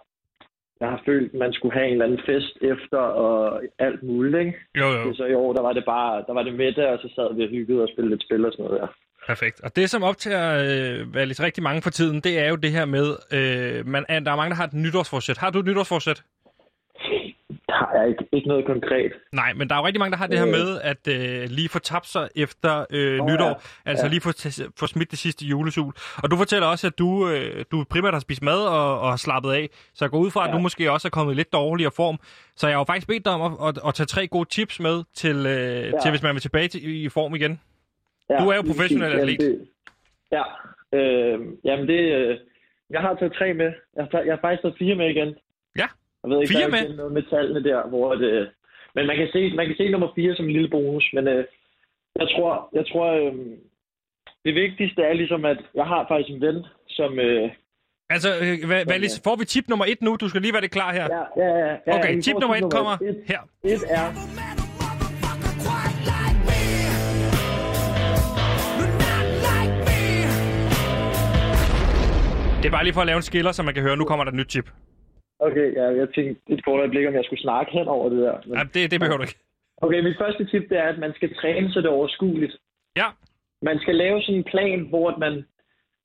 [0.80, 4.52] jeg har følt, man skulle have en eller anden fest efter og alt muligt, ikke?
[4.80, 5.14] Jo, jo.
[5.14, 7.42] Så i år, der var det bare, der var det middag, og så sad vi
[7.44, 8.88] og hyggede og spillede lidt spil og sådan noget der.
[9.26, 9.60] Perfekt.
[9.60, 10.48] Og det, som optager
[11.14, 14.20] øh, lidt rigtig mange for tiden, det er jo det her med, øh, man, er-
[14.20, 15.38] der er mange, der har et nytårsforsæt.
[15.38, 16.22] Har du et nytårsforsæt?
[17.88, 19.12] Har jeg ikke, ikke noget konkret.
[19.32, 20.52] Nej, men der er jo rigtig mange, der har det her Øh.
[20.52, 23.48] med at øh, lige få tabt sig efter øh, Nå, nytår.
[23.48, 23.54] ja.
[23.90, 24.10] Altså Ja.
[24.10, 24.30] lige få,
[24.80, 25.92] få smidt det sidste julesul.
[26.22, 29.16] Og du fortæller også, at du, øh, du primært har spist mad og, og har
[29.16, 29.68] slappet af.
[29.94, 30.54] Så jeg går ud fra, at Ja.
[30.56, 32.18] du måske også er kommet i lidt dårligere form.
[32.56, 34.80] Så jeg har jo faktisk bedt dig om at, at, at tage tre gode tips
[34.80, 35.52] med til, øh,
[35.86, 35.90] ja.
[36.02, 37.60] til hvis man vil tilbage til, i form igen.
[38.30, 39.20] Ja, Du er jo professionel præcis.
[39.20, 39.40] atlet.
[39.40, 39.68] Det-
[40.32, 40.42] Ja,
[40.98, 42.00] øh, jamen det...
[42.14, 42.38] Øh,
[42.90, 43.72] jeg har taget tre med.
[43.96, 45.34] Jeg har, jeg har faktisk taget fire med igen.
[45.76, 45.86] Ja,
[46.22, 46.96] Jeg ved ikke, fire der er med?
[46.96, 48.50] noget med tallene der, hvor det...
[48.94, 51.44] Men man kan se, man kan se nummer fire som en lille bonus, men øh,
[52.20, 53.34] jeg tror, jeg tror øh,
[54.44, 57.18] det vigtigste er ligesom, at jeg har faktisk en ven, som...
[57.18, 57.50] Øh,
[58.10, 60.16] Altså, øh, hvad, hvad, lige- får vi tip nummer et nu?
[60.20, 61.06] Du skal lige være det klar her.
[61.16, 63.40] ja, ja, ja, ja, Okay, I tip nummer et kommer Et, her.
[63.64, 64.06] et er,
[72.62, 74.24] Det er bare lige for at lave en skiller, så man kan høre, nu kommer
[74.24, 74.70] der et nyt tip.
[75.46, 78.36] Okay, ja, jeg tænkte et kort øjeblik, om jeg skulle snakke hen over det der.
[78.46, 78.54] Men...
[78.58, 79.38] Ja, det, det behøver du ikke.
[79.76, 82.56] Okay, mit første tip det er, at man skal træne, så det er overskueligt.
[82.96, 83.06] Ja.
[83.62, 85.44] Man skal lave sådan en plan, hvor at man,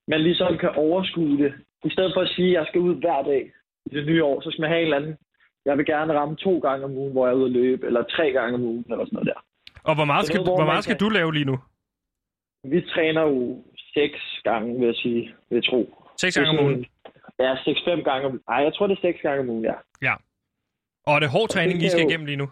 [0.08, 1.54] man ligesom kan overskue det.
[1.86, 3.52] I stedet for at sige, at jeg skal ud hver dag
[3.86, 5.18] i det nye år, så skal man have en eller anden,
[5.66, 8.04] jeg vil gerne ramme to gange om ugen, hvor jeg er ude at løbe, eller
[8.04, 9.40] tre gange om ugen, eller sådan noget der.
[9.84, 11.58] Og hvor meget skal, noget, hvor hvor meget skal kan- du lave lige nu?
[12.64, 15.82] Vi træner jo seks gange, vil jeg sige, jeg tro.
[16.22, 16.86] Seks gange om ugen.
[17.40, 19.74] Ja, seks-fem gange om Nej, jeg tror, det er seks gange om ugen, ja.
[20.02, 20.14] Ja.
[21.08, 22.48] Og er det hård træning, I skal jo- igennem lige nu?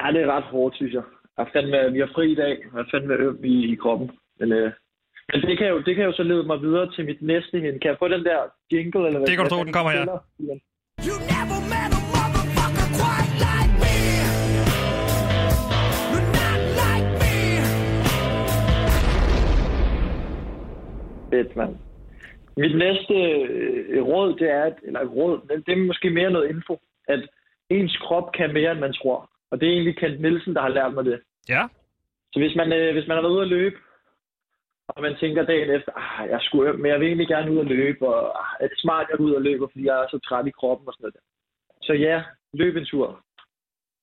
[0.00, 1.02] Ja, det er ret hårdt, synes jeg.
[1.38, 4.10] jeg fandme, vi har fri i dag, og jeg fandme øm i, i kroppen.
[4.40, 4.72] Men, øh,
[5.32, 7.78] men det, kan jo, det kan jo så lede mig videre til mit næste hen.
[7.80, 8.40] Kan jeg få den der
[8.72, 9.06] jingle?
[9.06, 9.98] Eller hvad, Det kan du tro, den kommer her.
[10.04, 10.18] spiller?
[11.08, 13.94] You never met a motherfucker quite like me.
[16.12, 17.34] No, not like me.
[21.30, 21.74] Fedt, mand.
[22.56, 26.80] Mit næste øh, råd, det er, at, eller råd, det er måske mere noget info,
[27.08, 27.28] at
[27.70, 29.30] ens krop kan mere, end man tror.
[29.50, 31.20] Og det er egentlig Kent Nielsen, der har lært mig det.
[31.48, 31.62] Ja.
[32.32, 33.76] Så hvis man, øh, hvis man har været ude at løbe,
[34.88, 37.64] og man tænker dagen efter, ah, jeg skulle men jeg vil egentlig gerne ud og
[37.66, 40.08] løbe, og ah, er det smart, at jeg går ud og løber, fordi jeg er
[40.10, 41.16] så træt i kroppen og sådan noget.
[41.82, 43.20] Så ja, løb en tur.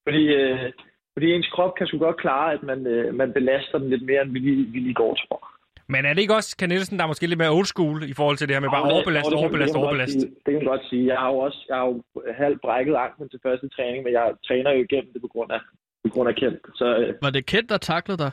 [0.07, 0.71] Fordi, øh,
[1.13, 4.21] fordi ens krop kan sgu godt klare, at man, øh, man belaster den lidt mere,
[4.21, 5.52] end vi lige, vi lige går, tror
[5.93, 8.15] Men er det ikke også Ken Nielsen, der er måske lidt mere old school i
[8.19, 10.11] forhold til det her med bare det- overbelast, det kan- overbelast, det kan overbelast?
[10.21, 10.29] sige.
[10.45, 11.03] Det kan man godt sige.
[11.11, 11.95] Jeg har jo også jeg har jo
[12.43, 15.61] halvt brækket anklen til første træning, men jeg træner jo igennem det på grund af,
[16.03, 16.59] på grund af Kent.
[16.79, 18.31] Så øh, Var det Kent, der taklede dig?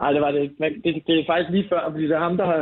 [0.00, 0.40] nej, det var det.
[0.46, 0.56] ikke.
[0.62, 2.60] Men det, det, er faktisk lige før, fordi det er ham, der har...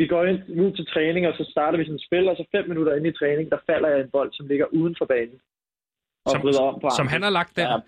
[0.00, 2.44] Vi går ind ud til træning, og så starter vi sådan et spil, og så
[2.54, 5.38] fem minutter inde i træning, der falder jeg en bold, som ligger uden for banen.
[6.26, 7.12] Og Som- bryder om på Som anklen.
[7.14, 7.68] han har lagt der.
[7.72, 7.78] Ja,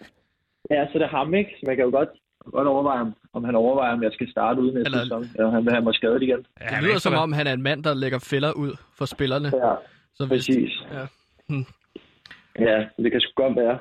[0.77, 1.51] ja, så det er ham, ikke?
[1.59, 2.09] Så man kan jo godt,
[2.51, 5.25] godt overveje, om, om han overvejer, om jeg skal starte uden næste Eller- sæson.
[5.39, 6.47] Ja, han vil have mig skadet igen.
[6.61, 9.05] Ja, Det lyder er som om, han er en mand, der lægger fælder ud for
[9.05, 9.49] spillerne.
[9.65, 9.75] Ja,
[10.15, 10.73] Så hvis, præcis.
[10.93, 11.05] Ja.
[11.49, 11.67] Hmm.
[12.69, 13.79] Ja, det kan sgu godt være.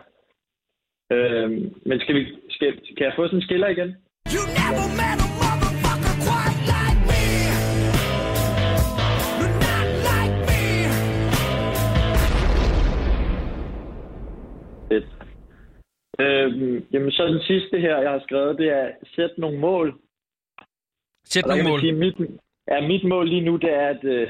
[1.11, 3.89] Øhm, men skal vi, skal, kan jeg få sådan en skiller igen?
[4.35, 4.86] You never
[16.19, 19.95] Øhm, jamen, så den sidste her, jeg har skrevet, det er sæt nogle mål.
[21.25, 21.79] Sæt nogle mål.
[21.79, 22.15] Sige, mit,
[22.67, 24.27] ja, mit mål lige nu, det er, at, øh,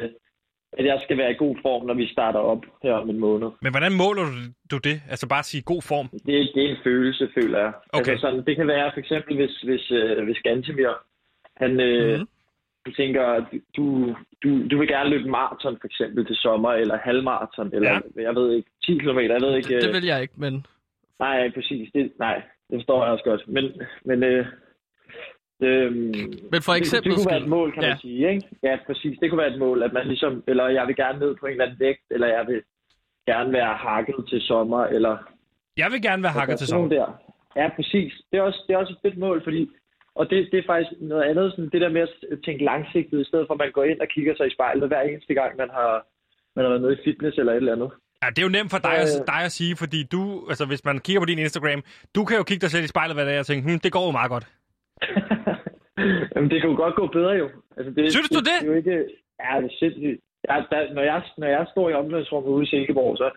[0.73, 3.47] at jeg skal være i god form, når vi starter op her om en måned.
[3.61, 4.23] Men hvordan måler
[4.71, 5.01] du, det?
[5.09, 6.07] Altså bare at sige god form.
[6.09, 7.73] Det, det er en følelse, føler jeg.
[7.93, 8.11] Okay.
[8.11, 10.93] Altså, sådan, det kan være for eksempel, hvis, hvis, øh, hvis Gantemir,
[11.57, 12.27] han øh, Mhm.
[12.95, 13.45] tænker,
[13.77, 18.21] du, du, du vil gerne løbe maraton for eksempel til sommer, eller halvmaraton, eller Ja.
[18.21, 19.73] jeg ved ikke, 10 km, jeg ved ikke.
[19.75, 20.65] det, det øh, vil jeg ikke, men
[21.19, 21.89] Nej, præcis.
[21.93, 22.35] Det, nej,
[22.69, 23.47] det forstår jeg også godt.
[23.47, 24.45] Men, men øh,
[25.61, 25.91] øh,
[26.51, 27.89] Men for det, eksempel det kunne være et mål, kan Ja.
[27.89, 28.29] man sige.
[28.33, 28.47] Ikke?
[28.63, 29.17] Ja, præcis.
[29.19, 31.51] Det kunne være et mål, at man ligesom, eller jeg vil gerne ned på en
[31.51, 32.61] eller anden vægt, eller jeg vil
[33.27, 35.17] gerne være hakket til sommer, eller
[35.77, 36.89] Jeg vil gerne være hakket til sommer.
[36.89, 37.07] Der.
[37.55, 38.13] Ja, præcis.
[38.31, 39.69] Det er, også, det er også et fedt mål, fordi
[40.15, 42.09] og det, det er faktisk noget andet, sådan det der med at
[42.45, 45.01] tænke langsigtet, i stedet for at man går ind og kigger sig i spejlet hver
[45.01, 46.05] eneste gang, man har,
[46.55, 47.91] man har været nede i fitness eller et eller andet.
[48.23, 49.25] Ja, det er jo nemt for dig, at, Øh.
[49.27, 51.83] dig at sige, fordi du, altså hvis man kigger på din Instagram,
[52.15, 54.05] du kan jo kigge dig selv i spejlet hver dag og tænke, hm, det går
[54.05, 54.45] jo meget godt.
[56.35, 57.47] Jamen, det kan jo godt gå bedre jo.
[57.77, 58.57] Altså, det, Synes du det?
[58.61, 58.95] Det er jo ikke...
[59.43, 60.19] Ja, det er sindssygt.
[60.49, 63.27] Ja, der, når, jeg, når jeg står i omklædningsrummet ude i Silkeborg, så,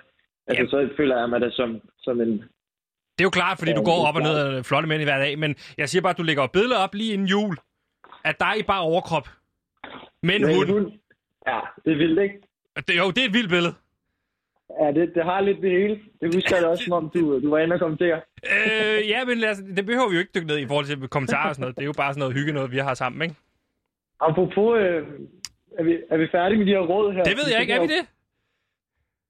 [0.46, 2.32] altså, så føler jeg mig da som, som en...
[3.16, 5.02] Det er jo klart, fordi Ja, du det går op og ned af flotte mænd
[5.02, 7.26] i hver dag, men jeg siger bare, at du lægger et billede op lige inden
[7.28, 7.56] jul
[8.24, 9.28] af dig i bare overkrop.
[10.22, 10.70] Med en med en hund.
[10.70, 10.92] hund.
[11.46, 12.34] Ja, det er vildt, ikke?
[12.76, 13.74] Det, jo, det er et vildt billede.
[14.80, 15.94] Ja, det, det har lidt det hele.
[16.20, 18.20] Det husker jeg også, som om du, du var inde og kommentere.
[18.54, 21.08] Øh, ja, men lad os, det behøver vi jo ikke dykke ned i forhold til
[21.08, 21.76] kommentarer og sådan noget.
[21.76, 23.34] Det er jo bare sådan noget hygge noget, vi har sammen, ikke?
[24.20, 25.02] Apropos, øh,
[25.78, 27.22] er, vi, er vi færdige med de her råd her?
[27.22, 28.02] Det ved jeg ikke, er vi det?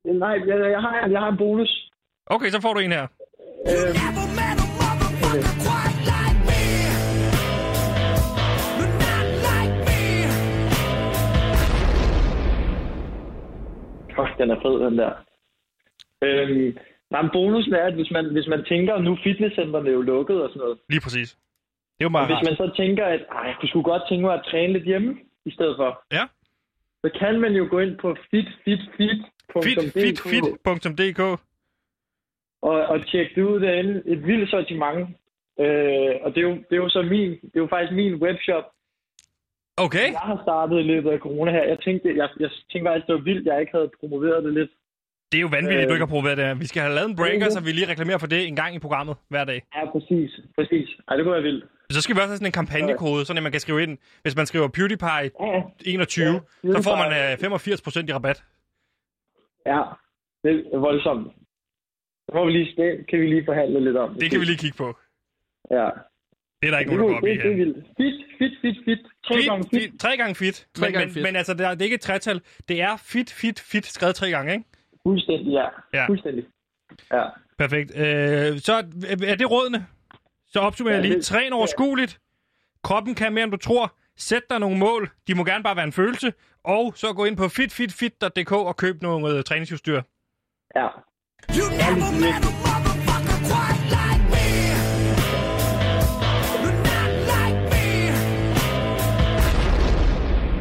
[0.04, 1.90] Nej, jeg, jeg, har, jeg har en bonus.
[2.26, 3.06] Okay, så får du en her.
[3.66, 3.94] Øh.
[14.16, 15.29] Fuck, den er fed, den der.
[16.24, 16.78] Øhm,
[17.10, 20.02] nej, men bonusen er, at hvis man, hvis man tænker, nu er fitnesscentrene er jo
[20.02, 21.30] lukket og sådan noget, Lige præcis.
[21.98, 24.24] Det er jo og meget hvis man så tænker, at Ej, jeg sgu godt tænke
[24.26, 26.24] mig at træne lidt hjemme i stedet for, Ja.
[27.04, 31.20] så kan man jo gå ind på fitfitfit.dk Fit, fit, fit.dk.
[32.62, 34.02] og, og tjekke det ud derinde.
[34.06, 35.08] Et vildt sortiment.
[35.60, 38.14] Øh, og det er, jo, det er jo så min, det er jo faktisk min
[38.14, 38.64] webshop,
[39.76, 40.12] Okay.
[40.12, 41.64] jeg har startet i løbet af corona her.
[41.64, 44.70] Jeg tænkte, jeg, jeg tænkte faktisk, det var vildt, jeg ikke havde promoveret det lidt.
[45.32, 45.88] Det er jo vanvittigt, Øh.
[45.88, 46.54] du ikke har prøvet det her.
[46.54, 47.50] Vi skal have lavet en breaker, Mhm.
[47.50, 49.62] så vi lige reklamerer for det en gang i programmet hver dag.
[49.76, 50.30] Ja, præcis.
[50.58, 50.88] Præcis.
[51.08, 51.64] Ej, det kunne være vildt.
[51.90, 53.98] Så skal vi også have sådan en kampagnekode, så man kan skrive ind.
[54.22, 55.08] Hvis man skriver PewDiePie
[55.40, 56.26] Ja, 21,
[56.64, 57.32] Ja, så får man PewDiePie.
[57.32, 58.44] øh, 85% i rabat.
[59.66, 59.80] ja.
[60.44, 61.26] Det er voldsomt.
[62.26, 64.14] Det, må vi lige, det kan vi lige forhandle lidt om.
[64.14, 64.88] Det kan vi lige kigge på.
[65.70, 65.88] Ja.
[66.60, 67.64] Det er der ikke nogen, der går op i det, det er her.
[67.64, 67.76] vildt.
[67.96, 68.98] Fit, fit, fit, fit.
[69.28, 69.90] Tre gange Fit, fit.
[69.90, 70.66] fit, tre gange fit.
[70.74, 71.22] Tre men, gange men, fit.
[71.22, 72.40] men altså, det er, det er ikke et tretal.
[72.68, 74.64] Det er fit, fit, fit, skrevet tre gange, ikke?
[75.06, 75.66] Fuldstændig, ja.
[75.94, 76.06] Ja.
[76.06, 76.44] Fuldstændig.
[77.12, 77.22] Ja.
[77.58, 77.90] Perfekt.
[77.96, 78.72] Øh, så
[79.28, 79.86] er det rådene.
[80.46, 81.22] Så opsummerer jeg Ja, lige.
[81.22, 82.18] Træn overskueligt.
[82.82, 83.92] Kroppen kan mere, end du tror.
[84.16, 85.10] Sæt dig nogle mål.
[85.28, 86.32] De må gerne bare være en følelse.
[86.64, 90.02] Og så gå ind på fitfitfit.dk og køb noget øh, træningsudstyr.
[90.76, 90.86] Ja.
[91.58, 94.46] You never met a motherfucker quite like me.
[96.88, 97.86] Not like me.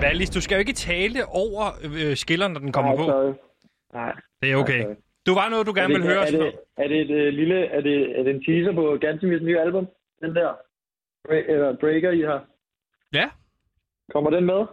[0.01, 3.05] Valis, du skal jo ikke tale over øh, skilleren, når den kommer Nej, på.
[3.11, 3.33] sorry.
[3.93, 4.13] Nej.
[4.41, 4.81] Det er okay.
[4.83, 4.95] sorry.
[5.27, 6.27] Du var noget, du gerne er vil det, høre.
[6.27, 7.65] Er det, er det et uh, lille...
[7.65, 9.87] Er det, er det en teaser på Gansomils nye album?
[10.21, 10.49] Den der?
[11.27, 12.45] Bre- eller Breaker, I har?
[13.13, 13.29] Ja,
[14.13, 14.65] Kommer den med?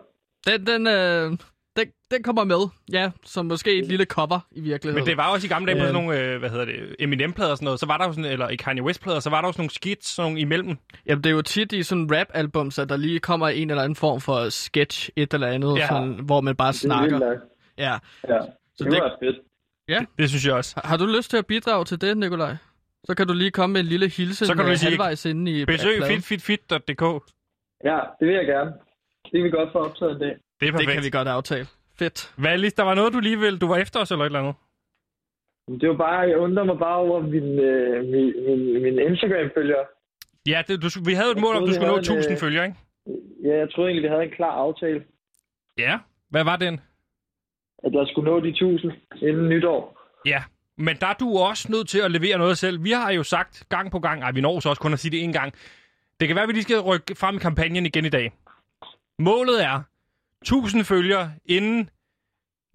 [0.47, 1.39] den, den, øh,
[1.77, 2.63] den, den kommer med.
[2.93, 5.05] Ja, som måske et lille cover i virkeligheden.
[5.05, 7.51] Men det var også i gamle dage på sådan nogle, øh, hvad hedder det, Eminem-plader
[7.51, 7.81] og sådan noget.
[7.81, 9.71] Så var der jo sådan, eller i Kanye West-plader, så var der jo sådan nogle
[9.71, 10.77] skits sådan nogle imellem.
[11.07, 13.97] Jamen, det er jo tit i sådan rap-albums, at der lige kommer en eller anden
[13.97, 15.87] form for sketch, et eller andet, Ja.
[15.89, 17.37] sådan, hvor man bare Det er snakker.
[17.79, 17.99] Ja.
[18.29, 18.39] Ja.
[18.79, 19.39] Så det det- var fedt.
[20.19, 20.73] Det synes jeg også.
[20.77, 22.55] Har- Har du lyst til at bidrage til det, Nikolaj?
[23.05, 24.91] Så kan du lige komme med en lille hilsen Så kan du lige øh, sige,
[24.91, 27.05] halvvejs inde i Besøg fitfitfit.dk.
[27.85, 28.71] Ja, det vil jeg gerne.
[29.25, 30.29] Det kan vi godt få optaget en dag.
[30.29, 30.93] Det er Det perfekt.
[30.93, 31.67] kan vi godt aftale.
[31.99, 32.35] Fedt.
[32.39, 33.59] Valis, der var noget, du lige ville.
[33.59, 34.55] Du var efter os eller et eller andet.
[35.81, 39.83] Det var bare, jeg undrer mig bare over min, øh, min, min, min Instagram-følger.
[40.53, 42.39] Ja, det, du, vi havde et mål om, du skulle nå havde en, 1000 øh,
[42.45, 42.79] følgere, ikke?
[43.45, 45.05] Ja, jeg troede egentlig, vi havde en klar aftale,
[45.79, 45.99] Ja.
[46.31, 46.81] Hvad var den?
[47.85, 49.99] At jeg skulle nå de 1000 inden nytår.
[50.27, 50.43] Ja.
[50.79, 52.85] Men der er du også nødt til at levere noget selv.
[52.85, 55.11] Vi har jo sagt gang på gang, ej, vi når så også kun at sige
[55.11, 55.53] det en gang.
[56.21, 58.33] Det kan være, at vi lige skal rykke frem i kampagnen igen i dag.
[59.19, 59.83] Målet er
[60.43, 61.91] 1000 følgere inden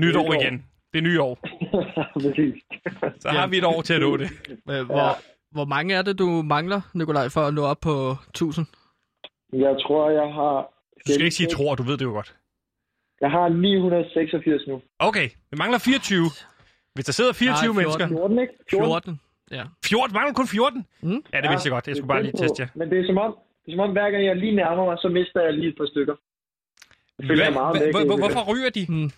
[0.02, 0.42] nytår Nytår.
[0.42, 0.66] igen.
[0.94, 1.40] Det nye år.
[2.14, 2.64] Præcis.
[3.20, 4.30] Så har vi et år til at nå det.
[4.66, 5.18] Hvor,
[5.52, 8.66] hvor mange er det, du mangler, Nikolaj, for at nå op på 1000?
[9.54, 10.74] Jeg tror, jeg har...
[11.08, 12.36] Du skal ikke sige tror, du ved det jo godt.
[13.22, 14.82] Jeg har 986 nu.
[15.00, 16.30] Okay, vi mangler 24.
[16.96, 17.84] Hvis der sidder 24 Nej, 14.
[17.84, 18.08] mennesker...
[18.08, 18.54] 14, ikke?
[18.70, 19.20] 14.
[19.58, 19.64] Ja.
[19.86, 20.14] 14?
[20.18, 20.86] Mangler kun 14?
[21.02, 21.24] Mm.
[21.34, 21.88] Ja, det vidste jeg godt.
[21.88, 22.70] Jeg skulle bare lige teste jer.
[22.80, 23.32] Men det er som om,
[23.64, 25.78] det er som om, hver gang jeg lige nærmer mig, så mister jeg lige et
[25.82, 26.16] par stykker.
[27.18, 28.84] Jeg føler Hvad, mig meget væk hvorfor ryger de?
[28.90, 29.10] Mm.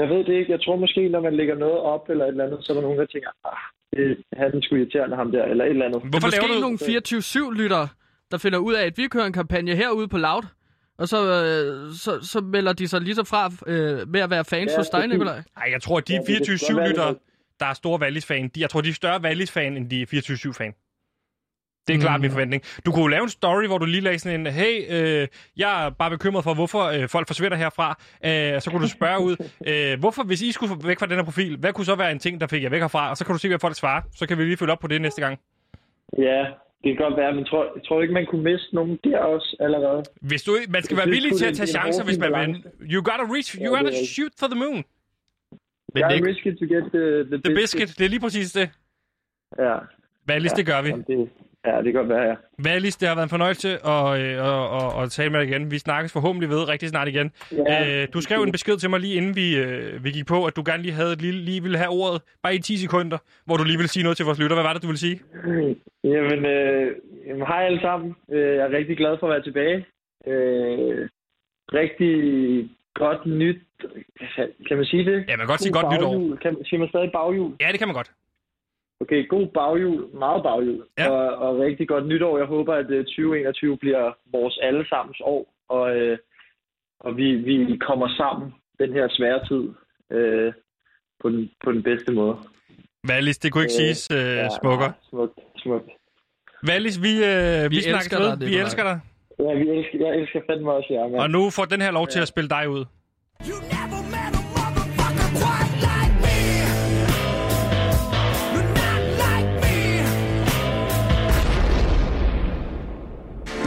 [0.00, 0.50] Jeg ved det ikke.
[0.52, 2.82] Jeg tror måske, når man lægger noget op eller et eller andet, så er der
[2.82, 6.00] nogen, der tænker, ah, det, han skulle irriterende ham der, eller et eller andet.
[6.12, 6.60] Hvorfor laver du...
[6.66, 7.88] nogle 24-7-lyttere,
[8.30, 10.44] der finder ud af, at vi kører en kampagne herude på Loud,
[10.98, 14.44] og så, øh, så, så melder de sig lige så fra øh, med at være
[14.44, 15.06] fans Ja, hos dig.
[15.08, 15.42] Nikolaj.
[15.56, 17.18] Nej, jeg tror, at de Ja, det kan godt være, 24-7-lyttere, det
[17.60, 20.74] der er store Wallis-fan, de, jeg tror, de er større Wallis-fan, end de er 24-7-fan.
[21.88, 22.22] Det er klart Mm.
[22.22, 22.62] min forventning.
[22.86, 25.86] Du kunne jo lave en story, hvor du lige lagde sådan en, hey, øh, jeg
[25.86, 27.98] er bare bekymret for, hvorfor øh, folk forsvinder herfra.
[28.24, 29.36] Øh, så kunne du spørge ud,
[29.68, 32.18] øh, hvorfor, hvis I skulle væk fra den her profil, hvad kunne så være en
[32.18, 33.10] ting, der fik jer væk herfra?
[33.10, 34.02] Og så kan du se, hvad folk svarer.
[34.16, 35.38] Så kan vi lige følge op på det næste gang.
[36.18, 36.44] Ja,
[36.84, 39.56] det kan godt være, men tror, jeg tror ikke, man kunne miste nogen der også
[39.60, 40.02] allerede.
[40.20, 42.64] Hvis du, man skal være villig til at tage chancer, hvis man vil.
[42.92, 44.84] You gotta reach, you Ja, gotta shoot for the moon.
[45.94, 48.70] Men det, er risky to get the, the, The biscuit, det er lige præcis det.
[49.58, 49.76] Ja,
[50.26, 50.88] Valis, det gør vi.
[50.88, 51.30] jamen, det,
[51.66, 52.34] ja, det kan godt være, ja.
[52.58, 54.06] Valis, det har været en fornøjelse at,
[54.50, 55.70] at, at, at tale med dig igen.
[55.70, 57.32] Vi snakkes forhåbentlig ved rigtig snart igen.
[57.52, 58.02] ja.
[58.02, 60.56] Øh, du skrev en besked til mig lige inden vi, øh, vi gik på, at
[60.56, 63.64] du gerne lige, havde, lige, lige ville have ordet, bare i 10 sekunder, hvor du
[63.64, 64.56] lige ville sige noget til vores lytter.
[64.56, 65.20] Hvad var det, du ville sige?
[66.04, 66.92] Jamen, øh,
[67.26, 68.14] jamen, hej alle sammen.
[68.32, 69.76] Øh, Jeg er rigtig glad for at være tilbage.
[70.26, 71.08] Øh,
[71.80, 72.14] rigtig
[72.94, 73.60] godt nyt.
[74.68, 75.16] Kan man sige det?
[75.28, 76.36] Ja, man kan godt sige God godt nytår.
[76.42, 77.52] Kan, siger man stadig baghjul?
[77.60, 78.10] Ja, det kan man godt.
[79.04, 80.00] Okay, god baghjul.
[80.24, 80.82] Meget baghjul.
[80.98, 81.10] Ja.
[81.10, 82.38] Og, og rigtig godt nytår.
[82.38, 85.54] Jeg håber, at øh, 2021 bliver vores allesammens år.
[85.68, 86.18] Og, øh,
[87.00, 88.46] og vi, vi kommer sammen
[88.78, 89.62] den her svære tid
[90.16, 90.52] øh,
[91.22, 92.36] på, den, på den bedste måde.
[93.08, 94.92] Valis, det kunne ikke Øh, siges øh, smukkere.
[95.10, 95.90] Smukt, smukt.
[96.66, 98.36] Valis, vi, øh, vi, Vi snakkes elsker ved.
[98.36, 99.00] dig, vi elsker dig.
[99.38, 101.20] Ja, vi elsker, jeg elsker fandme også jer, mand.
[101.22, 102.84] Og nu får den her lov til at spille dig ud.
[103.48, 103.83] You never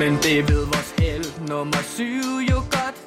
[0.02, 2.04] Men det ved vores el nummer 7
[2.52, 2.98] jo godt.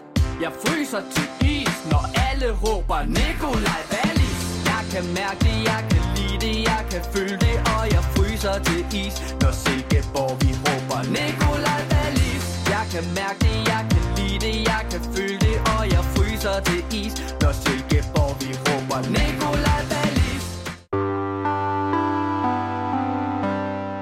[0.45, 4.41] Jeg fryser til is, når alle råber Nikolaj Wallis.
[4.71, 8.57] Jeg kan mærke det, jeg kan lide det, jeg kan føle det, og jeg fryser
[8.67, 12.45] til is, når Silkeborg vi råber Nikolaj Wallis.
[12.75, 16.57] Jeg kan mærke det, jeg kan lide det, jeg kan føle det, og jeg fryser
[16.69, 20.45] til is, når Silkeborg vi råber Nikolaj Wallis.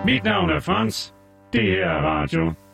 [0.09, 0.97] Mit navn er Frans.
[1.53, 2.68] Det her er radio.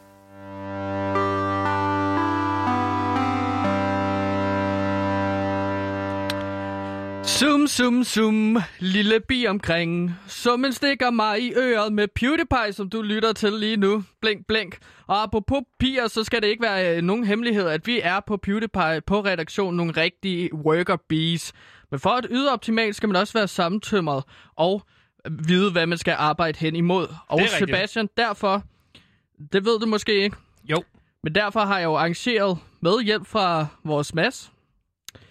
[7.39, 10.15] Sum, sum, sum, lille bi omkring.
[10.27, 14.05] Summen stikker mig i øret med PewDiePie, som du lytter til lige nu.
[14.21, 14.79] Blink, blink.
[15.07, 18.37] Og apropos piger, så skal det ikke være øh, nogen hemmelighed, at vi er på
[18.37, 21.53] PewDiePie på redaktionen nogle rigtige worker bees.
[21.91, 24.25] Men for at yde optimalt, skal man også være sammentømret
[24.57, 24.83] og
[25.31, 27.07] vide, hvad man skal arbejde hen imod.
[27.29, 27.41] Og.
[27.59, 28.63] Sebastian, derfor,
[29.53, 30.83] det ved du måske ikke, Jo.
[31.23, 34.53] men derfor har jeg jo arrangeret med hjælp fra vores Mads,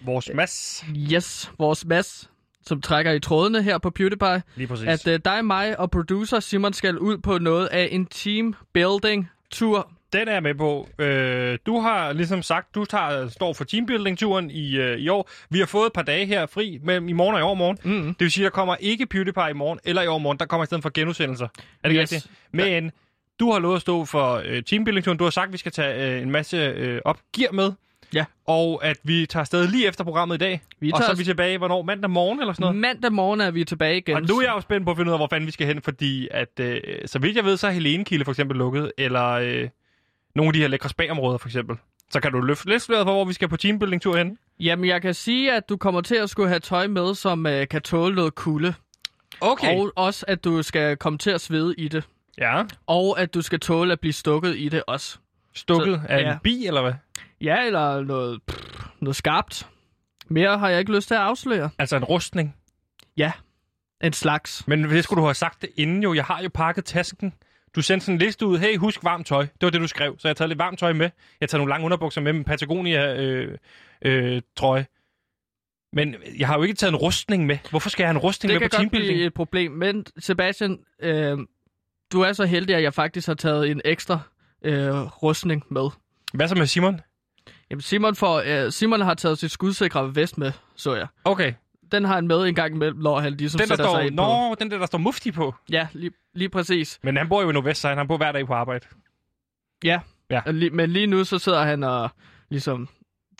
[0.04, 0.84] Vores mas.
[1.12, 2.30] Yes, vores Mads,
[2.66, 4.86] som trækker i trådene her på PewDiePie, Lige præcis.
[4.86, 9.30] at uh, dig, mig og producer Simon skal ud på noget af en team building
[9.50, 9.90] tur.
[10.12, 10.88] Den er jeg med på.
[10.98, 15.30] Øh, du har ligesom sagt, du tager, står for teambuilding-turen i, øh, i år.
[15.50, 17.78] Vi har fået et par dage her fri mellem i morgen og i overmorgen.
[17.84, 18.04] Mm.
[18.06, 20.38] Det vil sige, der kommer ikke PewDiePie i morgen eller i overmorgen.
[20.38, 21.48] Der kommer i stedet for genudsendelser.
[21.82, 22.12] Er det yes.
[22.12, 22.30] rigtigt?
[22.52, 22.92] Men
[23.40, 25.18] du har lovet at stå for øh, teambuilding-turen.
[25.18, 27.72] Du har sagt, at vi skal tage øh, en masse øh, opgear med.
[28.14, 28.24] Ja.
[28.46, 30.62] Og at vi tager afsted lige efter programmet i dag.
[30.80, 31.82] Vi og så er vi tilbage, hvornår?
[31.82, 32.76] Mandag morgen eller sådan noget?
[32.76, 34.14] Mandag morgen er vi tilbage igen.
[34.14, 35.66] Og nu er jeg jo spændt på at finde ud af, hvor fanden vi skal
[35.66, 38.92] hen, fordi at, øh, så vidt jeg ved, så er Helene Kilde for eksempel lukket,
[38.98, 39.68] eller øh,
[40.34, 41.76] nogle af de her lækre spagområder for eksempel.
[42.10, 44.38] Så kan du løfte lidt sløret for, hvor vi skal på teambuilding-tur hen?
[44.60, 47.52] Jamen, jeg kan sige, at du kommer til at skulle have tøj med, som uh,
[47.70, 48.74] kan tåle noget kulde.
[49.40, 49.76] Okay.
[49.76, 52.04] Og også, at du skal komme til at svede i det.
[52.38, 52.62] Ja.
[52.86, 55.18] Og at du skal tåle at blive stukket i det også.
[55.54, 56.32] Stukket Så- af ja.
[56.32, 56.92] en bi, eller hvad?
[57.40, 59.68] Ja, eller noget, pff, noget skarpt.
[60.28, 61.70] Mere har jeg ikke lyst til at afsløre.
[61.78, 62.56] Altså en rustning.
[63.16, 63.32] Ja,
[64.04, 64.68] en slags.
[64.68, 66.14] Men det skulle du have sagt det inden jo.
[66.14, 67.32] Jeg har jo pakket tasken.
[67.76, 68.58] Du sendte sådan en liste ud.
[68.58, 69.42] Hey, husk varmt tøj.
[69.42, 70.16] Det var det, du skrev.
[70.18, 71.04] Så jeg har taget lidt varmt tøj med.
[71.06, 73.58] Jeg har taget nogle lange underbukser med med Patagonia øh,
[74.02, 74.86] øh, trøje.
[75.92, 77.58] Men jeg har jo ikke taget en rustning med.
[77.70, 79.16] Hvorfor skal jeg have en rustning Det med kan på godt teambuilding?
[79.16, 79.72] blive et problem.
[79.72, 81.38] Men Sebastian, øh,
[82.12, 84.20] du er så heldig, at jeg faktisk har taget en ekstra
[84.64, 85.90] øh, rustning med.
[86.34, 87.00] Hvad så med Simon?
[87.70, 91.06] Jamen, Simon, får, øh, Simon har taget sit skudsikre vest med, så jeg.
[91.24, 91.52] Okay.
[91.92, 94.00] Den har han med en gang imellem, når han ligesom Den der, sætter sig står,
[94.00, 94.22] ind på.
[94.22, 95.54] nå, den der, der står mufti på.
[95.70, 96.98] Ja, lige, lige præcis.
[97.02, 98.86] Men han bor jo i Nordvest, så han bor hver dag på arbejde.
[99.84, 100.00] Ja.
[100.30, 100.40] Ja.
[100.72, 102.10] Men lige nu, så sidder han og
[102.48, 102.88] ligesom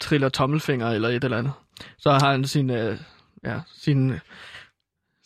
[0.00, 1.52] triller tommelfinger eller et eller andet.
[1.98, 2.70] Så har han sin...
[2.70, 2.98] Øh,
[3.44, 4.12] ja, sin...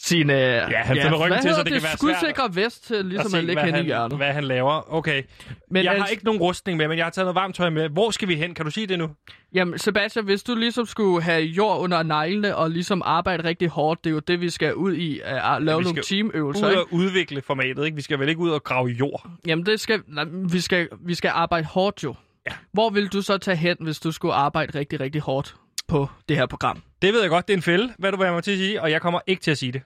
[0.01, 2.55] Sin, øh, ja, han finder ryggen hvad til, så hedder det kan være svært skudsikre
[2.55, 4.17] vest til ligesom se, at ligge hvad hen i han, hjørnet.
[4.17, 4.95] hvad han laver.
[4.95, 5.23] Okay.
[5.71, 7.71] Men jeg har altså- ikke nogen rustning med, men jeg har taget noget varmt tøj
[7.71, 7.89] med.
[7.89, 8.55] Hvor skal vi hen?
[8.55, 9.11] Kan du sige det nu?
[9.55, 14.05] Jamen, Sebastian, hvis du ligesom skulle have jord under neglene og ligesom arbejde rigtig hårdt,
[14.05, 16.67] det er jo det, vi skal ud i, at at lave vi nogle skal teamøvelser.
[16.67, 16.81] Ud ikke?
[16.83, 17.95] og udvikle formatet, ikke?
[17.95, 19.31] Vi skal vel ikke ud og grave jord.
[19.47, 22.15] Jamen, det skal, nej, vi, skal, vi skal arbejde hårdt jo.
[22.47, 22.53] Ja.
[22.73, 25.55] Hvor vil du så tage hen, hvis du skulle arbejde rigtig, rigtig hårdt
[25.89, 26.83] på det her program?
[27.03, 28.59] Det ved jeg godt, det er en fælde, hvad du vil have mig til at
[28.59, 29.83] sige, og jeg kommer ikke til at sige det.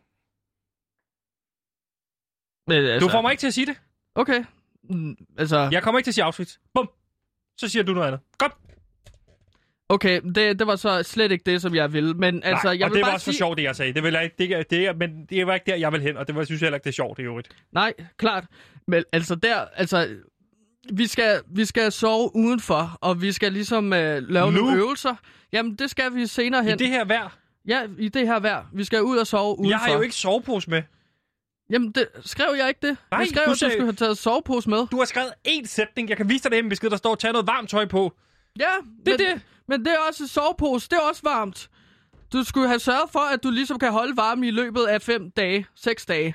[2.68, 3.76] Men, altså, Du får mig ikke til at sige det.
[4.14, 4.44] Okay.
[4.82, 6.56] Mm, altså, Jeg kommer ikke til at sige Auschwitz.
[6.74, 6.90] Bum.
[7.56, 8.20] Så siger du noget andet.
[8.38, 8.52] Godt.
[9.88, 12.14] okay, det, det var så slet ikke det, som jeg ville.
[12.14, 13.38] Men altså, Nej, jeg og vil det var bare også for sige...
[13.38, 13.92] sjovt, det jeg sagde.
[13.92, 16.26] Det, vil jeg ikke, det, det, men det var ikke der, jeg vil hen, og
[16.26, 17.56] det var, synes jeg heller ikke, det er sjovt i øvrigt.
[17.72, 18.44] Nej, klart.
[18.86, 20.16] Men altså der, altså...
[20.92, 24.60] Vi skal, vi skal sove udenfor, og vi skal ligesom øh, lave Nu?
[24.60, 25.14] nogle øvelser.
[25.52, 26.72] Jamen, det skal vi senere hen.
[26.72, 28.64] I det her vejr, Ja, i det her vejr.
[28.72, 29.70] Vi skal ud og sove udenfor.
[29.70, 30.82] jeg har jo ikke sovepose med.
[31.70, 32.96] Jamen, det, skrev jeg ikke det?
[33.10, 34.86] Nej, jeg skrev, du at du skulle have taget sovepose med.
[34.90, 36.08] Du har skrevet én sætning.
[36.08, 38.12] Jeg kan vise dig det her besked, der står, tag noget varmt tøj på.
[38.60, 38.64] Ja,
[39.06, 39.42] Det er men, det.
[39.68, 40.88] men det er også en sovepose.
[40.90, 41.68] Det er også varmt.
[42.32, 45.30] Du skulle have sørget for, at du ligesom kan holde varme i løbet af fem
[45.30, 46.34] dage, seks dage.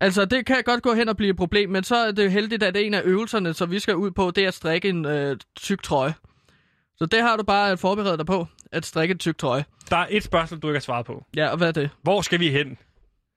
[0.00, 2.62] Altså, det kan godt gå hen og blive et problem, men så er det heldigt,
[2.62, 5.36] at en af øvelserne, som vi skal ud på, det er at strikke en øh,
[5.56, 6.14] tyk trøje.
[6.96, 9.64] Så det har du bare at forberede dig på, at strikke en tyk trøje.
[9.90, 11.24] Der er et spørgsmål, du ikke har svaret på.
[11.36, 11.90] Ja, og hvad er det?
[12.02, 12.78] Hvor skal vi hen?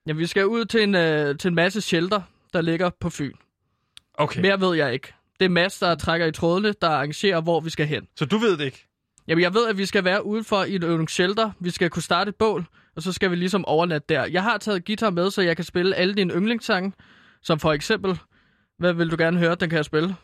[0.06, 3.32] Jamen, vi skal ud til en, øh, til en masse shelter, der ligger på Fyn.
[4.14, 5.12] Okay, Mere ved jeg ikke.
[5.40, 8.06] Det er Mads, der trækker i trådene, der arrangerer, hvor vi skal hen.
[8.16, 8.88] så du ved det ikke?
[9.28, 11.50] Jamen, jeg ved, at vi skal være udenfor i et øvingsshelter.
[11.60, 12.64] Vi skal kunne starte et bål,
[12.96, 14.24] og så skal vi ligesom overnatte der.
[14.24, 16.92] Jeg har taget guitar med, så jeg kan spille alle dine yndlingssange.
[17.42, 18.18] Som for eksempel,
[18.78, 20.14] hvad vil du gerne høre, den kan jeg spille?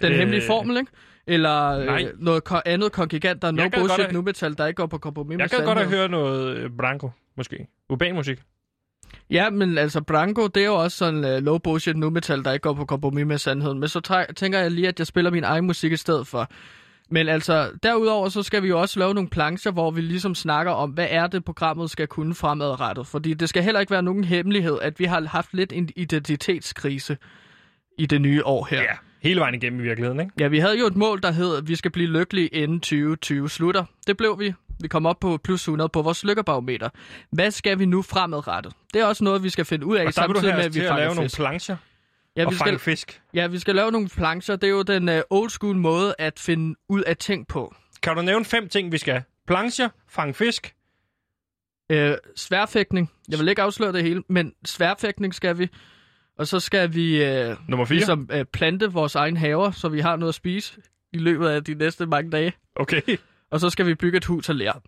[0.00, 0.92] Den Øh, hemmelige formel, ikke?
[1.26, 2.04] Eller nej.
[2.04, 4.98] øh, noget ko- andet kongigant, der er no bullshit nu metal, der ikke går på
[4.98, 6.00] kompromis med Jeg kan godt sandheden.
[6.00, 7.66] hørt noget øh, Branco, måske.
[7.88, 8.38] Urban musik.
[9.30, 12.52] Ja, men altså Branko, det er jo også sådan uh, low bullshit nu metal, der
[12.52, 13.78] ikke går på kompromis med sandheden.
[13.78, 16.50] Men så tænker jeg lige, at jeg spiller min egen musik i stedet for.
[17.10, 20.72] Men altså, derudover så skal vi jo også lave nogle plancher, hvor vi ligesom snakker
[20.72, 23.06] om, hvad er det, programmet skal kunne fremadrettet.
[23.06, 27.16] Fordi det skal heller ikke være nogen hemmelighed, at vi har haft lidt en identitetskrise
[27.98, 28.80] i det nye år her.
[28.80, 28.92] Ja,
[29.22, 30.32] hele vejen igennem i virkeligheden, ikke?
[30.38, 33.48] Ja, vi havde jo et mål, der hed, at vi skal blive lykkelige inden 2020
[33.48, 33.84] slutter.
[34.06, 34.54] Det blev vi.
[34.80, 36.88] Vi kom op på plus 100 på vores lykkebarometer.
[37.30, 38.72] Hvad skal vi nu fremadrettet?
[38.94, 40.58] Det er også noget, vi skal finde ud af, Og der vil du samtidig have
[40.58, 41.76] med, at vi til at lave nogle plancher
[42.38, 43.22] Ja, og vi fange skal, fisk.
[43.34, 44.56] ja, vi skal lave nogle plancher.
[44.56, 47.74] Det er jo den uh, old school måde at finde ud af ting på.
[48.02, 49.22] Kan du nævne fem ting, vi skal?
[49.46, 50.74] Plancher, fange fisk,
[51.90, 53.10] Øh, sværfægtning.
[53.28, 55.68] Jeg vil ikke afsløre det hele, men sværfægtning skal vi.
[56.38, 57.94] Og så skal vi øh, Nummer 4.
[57.94, 60.80] ligesom øh, plante vores egen haver, så vi har noget at spise
[61.12, 62.52] i løbet af de næste mange dage.
[62.76, 63.00] Okay.
[63.50, 64.82] Og så skal vi bygge et hus af lær.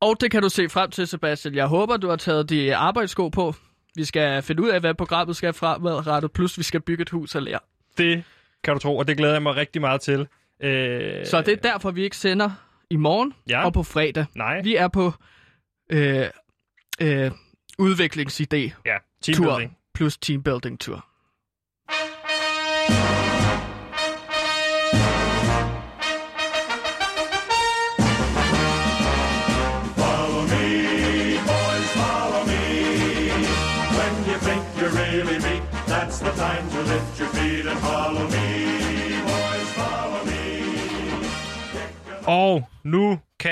[0.00, 1.54] Og det kan du se frem til, Sebastian.
[1.54, 3.54] Jeg håber, du har taget de arbejdssko på.
[3.96, 7.34] Vi skal finde ud af, hvad programmet skal fremadrettet, plus vi skal bygge et hus
[7.34, 7.58] af lær.
[7.98, 8.24] Det
[8.64, 10.20] kan du tro, og det glæder jeg mig rigtig meget til.
[10.62, 12.50] Øh, Så det er derfor, vi ikke sender
[12.90, 13.64] i morgen Ja.
[13.64, 14.24] og på fredag.
[14.34, 14.62] Nej.
[14.62, 15.12] Vi er på
[15.92, 16.24] øh,
[17.00, 17.30] øh,
[17.78, 19.76] udviklingsidé Ja, tur teambuilding.
[19.94, 21.06] plus teambuilding tur.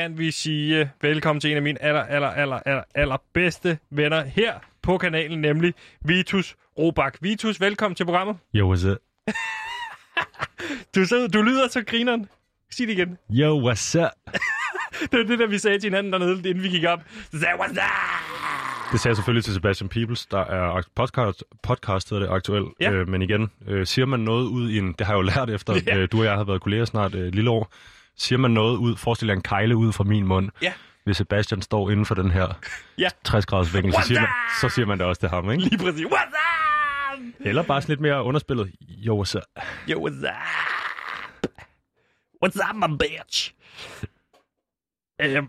[0.03, 4.24] Kan vi sige velkommen til en af mine aller, aller, aller, aller, aller bedste venner
[4.24, 5.74] her på kanalen, nemlig
[6.05, 7.18] Vitus Robak.
[7.20, 8.36] Vitus, velkommen til programmet.
[8.55, 8.96] Yo, what's up?
[10.94, 12.28] Du, sidder, du lyder så grineren.
[12.70, 13.18] Sig det igen.
[13.30, 14.11] Yo, what's up?
[15.11, 17.00] Det var det, der vi sagde til hinanden dernede, inden vi gik op.
[17.32, 18.92] Så sagde what's up?
[18.92, 22.68] Det sagde jeg selvfølgelig til Sebastian Peebles, der er podcast, podcast hedder det aktuelt.
[22.80, 22.90] Ja.
[22.92, 24.92] Øh, men igen, øh, siger man noget ud i en...
[24.98, 25.96] Det har jeg jo lært efter, Ja.
[25.96, 27.72] øh, du og jeg har været kolleger snart øh, et lille år.
[28.22, 30.50] Siger man noget ud, forestil jer en kejle ud fra min mund.
[30.62, 30.72] Ja.
[31.04, 32.60] Hvis Sebastian står inden for den her
[32.98, 33.08] Ja.
[33.24, 34.60] 60 graders vinkel, så What's siger, man, up?
[34.60, 35.64] så siger man det også til ham, ikke?
[35.64, 36.06] Lige præcis.
[36.06, 36.36] What's
[37.14, 37.34] up?
[37.40, 38.72] Eller bare sådan lidt mere underspillet.
[38.80, 39.40] Jo, så.
[39.90, 41.50] Yo, what's up?
[42.44, 43.52] What's up, my bitch?
[45.20, 45.48] Øhm.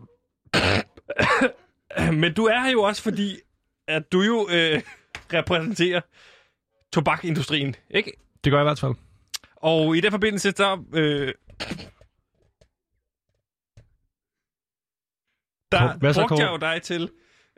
[2.22, 3.38] Men du er her jo også, fordi
[3.88, 4.82] at du jo øh,
[5.34, 6.02] repræsenterer
[6.94, 8.12] tobakindustrien, ikke?
[8.44, 8.94] Det gør jeg i hvert fald.
[9.56, 10.84] Og i den forbindelse, så...
[10.94, 11.34] Øh,
[15.74, 17.10] der Kåre, hvad så, brugte jeg jo dig til,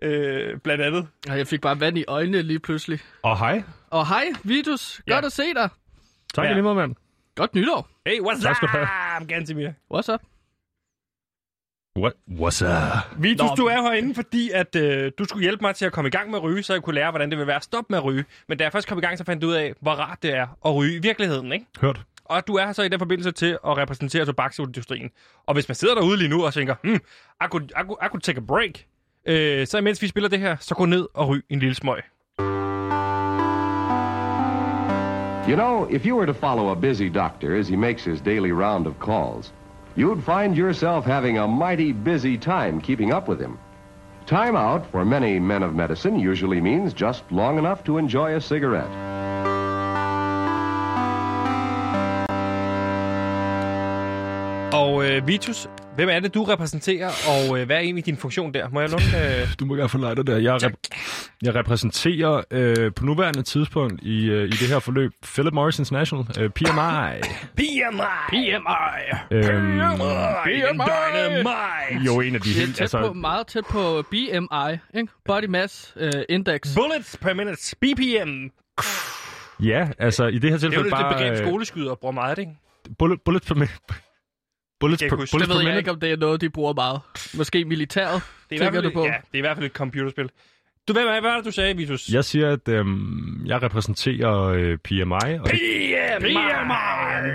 [0.02, 1.08] øh, blandt andet.
[1.30, 3.00] Og jeg fik bare vand i øjnene lige pludselig.
[3.24, 3.64] Og hej.
[3.90, 5.02] Og hej, Vitus.
[5.08, 5.14] Ja.
[5.14, 5.70] Godt at se dig.
[6.34, 6.50] Tak Ja.
[6.50, 6.54] ja.
[6.54, 6.96] lige måde, mand.
[7.36, 7.88] Godt nytår.
[8.06, 8.70] Hey, what's Tak up, skal
[9.22, 9.70] du Gansimir?
[9.94, 10.22] What's up?
[12.00, 12.14] What?
[12.30, 13.24] What's up?
[13.24, 13.56] Vitus, Nå.
[13.56, 16.30] du er herinde, fordi at, øh, du skulle hjælpe mig til at komme i gang
[16.30, 18.04] med at ryge, så jeg kunne lære, hvordan det vil være at stoppe med at
[18.06, 18.26] ryge.
[18.48, 20.34] Men da jeg først kom i gang, så fandt du ud af, hvor rart det
[20.36, 21.66] er at ryge i virkeligheden, ikke?
[21.82, 22.02] Hørt.
[22.26, 25.10] Og du er så i den forbindelse til at repræsentere tobaksindustrien.
[25.46, 27.00] Og hvis man sidder derude lige nu og tænker, hmm,
[27.44, 28.86] I could, I could, I could take a break,
[29.26, 32.02] øh, så imens vi spiller det her, så gå ned og ryg en lille smøg.
[35.50, 38.52] You know, if you were to follow a busy doctor as he makes his daily
[38.52, 39.54] round of calls,
[39.98, 43.58] you'd find yourself having a mighty busy time keeping up with him.
[44.26, 48.42] Time out for many men of medicine usually means just long enough to enjoy a
[48.42, 49.25] cigarette.
[54.76, 58.54] Og øh, Vitus, hvem er det, du repræsenterer, og øh, hvad er egentlig din funktion
[58.54, 58.70] der?
[58.70, 59.04] Må jeg låne...
[59.42, 59.48] Øh...
[59.60, 60.38] Du må gerne forlade dig der.
[60.38, 65.54] Jeg, rep- jeg repræsenterer øh, på nuværende tidspunkt i, øh, i det her forløb Philip
[65.54, 66.66] Morris International, øh, PMI.
[67.60, 68.16] PMI!
[68.30, 68.46] PMI.
[69.32, 70.02] øhm, PMI!
[70.46, 72.06] Dynamite!
[72.06, 72.76] jo, en af de Det er helt...
[72.76, 75.12] tæt på, Altså, meget tæt på BMI, ikke?
[75.26, 76.76] Body Mass uh, Index.
[76.76, 77.76] Bullets per minute.
[77.82, 78.48] BPM.
[79.64, 81.10] ja, altså i det her Det er jo tilfælde det, bare...
[81.10, 82.52] det begreb øh, skoleskyder bruger meget, ikke?
[83.00, 83.74] bullet, bullets per minute.
[84.80, 85.34] Bullets jeg per, huske.
[85.34, 85.80] bullets Det ved per jeg minute.
[85.80, 87.02] ikke, om det er noget, de bruger meget.
[87.38, 89.06] Måske militæret, Det er, i hvert tænker fald, du på.
[89.06, 90.30] Ja, det er i hvert fald et computerspil.
[90.88, 92.10] Du, hvad, hvad var det, du sagde, Vitus?
[92.10, 95.00] Jeg siger, at øhm, jeg repræsenterer øh, PMI,
[95.40, 95.60] og det,
[96.20, 96.30] PMI!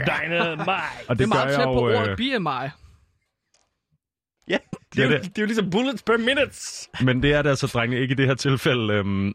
[0.06, 1.08] Dynamite!
[1.08, 2.68] og Det er gør meget jeg tæt på jo, ordet øh, BMI.
[4.48, 4.58] Ja, det er,
[4.94, 5.22] Det er jo, det.
[5.22, 6.88] det er jo ligesom bullets per minute.
[7.04, 8.92] Men det er det altså, drenge, ikke i det her tilfælde.
[8.94, 9.32] Øhm,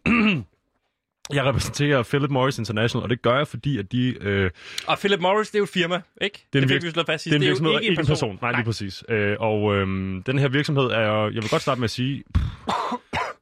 [1.34, 4.15] jeg repræsenterer Philip Morris International, og det gør jeg, fordi at de...
[4.21, 4.51] Øh,
[4.88, 6.45] Og Philip Morris, det er jo et firma, ikke?
[6.53, 7.49] Det er en det fik virks- vi slået fast det er en sidst.
[7.49, 8.39] virksomhed, jo ikke en person.
[8.41, 9.03] Nej, lige præcis.
[9.09, 12.23] Øh, og øhm, den her virksomhed er, jeg vil godt starte med at sige,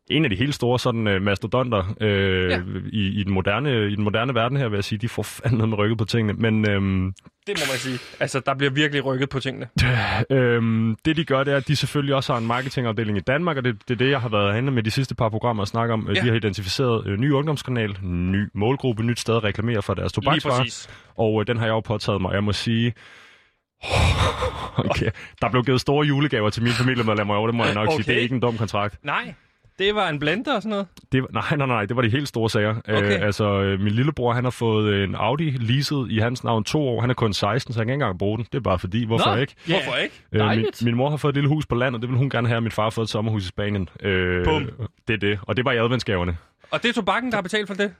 [0.09, 2.61] en af de helt store sådan øh, mastodonter øh, Ja.
[2.91, 5.57] i, i, den moderne, i den moderne verden her, vil jeg sige, de får fandme
[5.57, 6.33] noget med rykket på tingene.
[6.33, 7.13] Men øhm,
[7.47, 7.99] Det må man sige.
[8.19, 9.67] Altså, der bliver virkelig rykket på tingene.
[10.29, 13.57] Øhm, det de gør, det er, at de selvfølgelig også har en marketingafdeling i Danmark,
[13.57, 15.67] og det, det er det, jeg har været herinde med de sidste par programmer og
[15.67, 16.07] snakke om.
[16.07, 16.13] Ja.
[16.13, 16.21] Ja.
[16.21, 20.87] De har identificeret øh, ny ungdomskanal, ny målgruppe, nyt sted at reklamere for deres tobaksvarer,
[21.17, 22.33] og øh, den har jeg jo påtaget mig.
[22.33, 22.93] Jeg må sige,
[24.89, 25.09] okay,
[25.41, 27.95] der blev givet store julegaver til mine familiemedlemmer, og det må jeg nok okay.
[28.03, 28.99] sige, det er ikke en dum kontrakt.
[29.03, 29.33] Nej,
[29.79, 30.87] det var en blender og sådan noget.
[31.11, 32.75] Det, var- nej, nej, nej, det var de helt store sager.
[32.89, 33.17] Okay.
[33.19, 36.87] Øh, altså, øh, min lillebror, han har fået en Audi leaset i hans navn to
[36.87, 37.01] år.
[37.01, 38.45] Han er kun 16, så han kan ikke engang bruge den.
[38.51, 39.41] Det er bare fordi, hvorfor Nå.
[39.41, 39.55] ikke?
[39.69, 39.73] Ja.
[39.83, 40.21] Hvorfor ikke?
[40.31, 42.47] Øh, min, min mor har fået et lille hus på landet, det vil hun gerne
[42.47, 43.89] have, og min far har fået et sommerhus i Spanien.
[44.01, 44.69] Øh, Bum.
[45.07, 46.37] Det er det, og det var i adventsgaverne.
[46.71, 47.93] Og det er tobakken, der har betalt for det?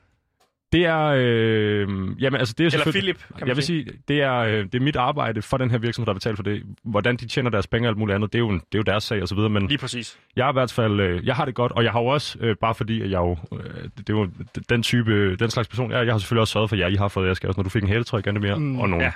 [0.74, 1.04] Det er...
[1.18, 1.88] Øh,
[2.24, 4.54] jamen, altså, det er Eller selvfølgelig- Philip, kan man Jeg vil sige, det er, øh,
[4.66, 6.64] det er mit arbejde for den her virksomhed, der betaler for det.
[6.84, 8.82] Hvordan de tjener deres penge og alt muligt andet, det er jo, det er jo
[8.82, 9.50] deres sag og så videre.
[9.50, 10.20] Men Lige præcis.
[10.36, 12.38] jeg er i hvert fald, øh, jeg har det godt, og jeg har jo også,
[12.42, 14.30] øh, bare fordi at jeg jo, øh, det, det er jo
[14.70, 16.96] den type, den slags person, jeg, er, jeg har selvfølgelig også sørget for jer, I
[16.96, 19.12] har fået jeres også, når du fik en hæletøj, gerne mere, mm, og nogle, ja.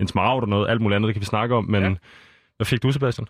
[0.00, 1.94] en smaragd og noget, alt muligt andet, det kan vi snakke om, men Ja.
[2.56, 3.26] hvad fik du, Sebastian?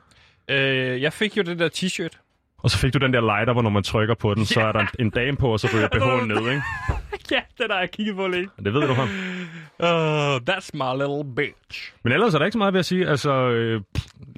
[0.50, 2.29] Øh, jeg fik jo den der t-shirt.
[2.62, 4.72] Og så fik du den der lighter, hvor når man trykker på den, så er
[4.72, 6.62] der en, en dame på, og så ryger BH'en ned, ikke?
[7.34, 8.50] ja, den har jeg kigget på længe.
[8.64, 9.08] Det ved du ham.
[9.82, 11.92] Uh, that's my little bitch.
[12.04, 13.08] Men ellers er der ikke så meget ved at sige.
[13.08, 13.80] Altså, øh,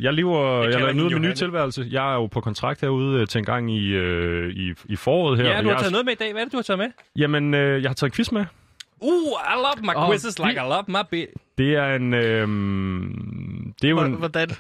[0.00, 1.86] jeg lever, jeg kalder lader hende nyde min nye tilværelse.
[1.90, 5.38] Jeg er jo på kontrakt herude øh, til en gang i, øh, i, i foråret
[5.38, 5.44] her.
[5.44, 6.32] Ja, du har jeg, taget noget med i dag.
[6.32, 6.90] Hvad er det, du har taget med?
[7.16, 8.44] Jamen, øh, jeg har taget en quiz med.
[9.00, 9.12] Uh,
[9.52, 11.32] I love my Åh, quizzes like I love my bitch.
[11.58, 12.14] Det er en...
[12.14, 12.48] Øh,
[13.82, 14.12] det er jo en...
[14.12, 14.50] Hvordan?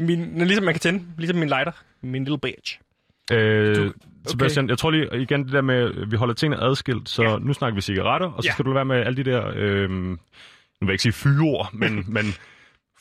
[0.00, 1.72] Min, ligesom man kan tænde, ligesom min lighter.
[2.02, 2.78] Min little bitch.
[3.32, 3.90] Øh,
[4.26, 7.38] Sebastian, jeg tror lige igen det der med, at vi holder tingene adskilt, så ja.
[7.38, 8.52] nu snakker vi cigaretter, og så Ja.
[8.52, 10.16] skal du være med alle de der, øh, nu
[10.80, 12.24] vil jeg ikke sige fyreord, men, men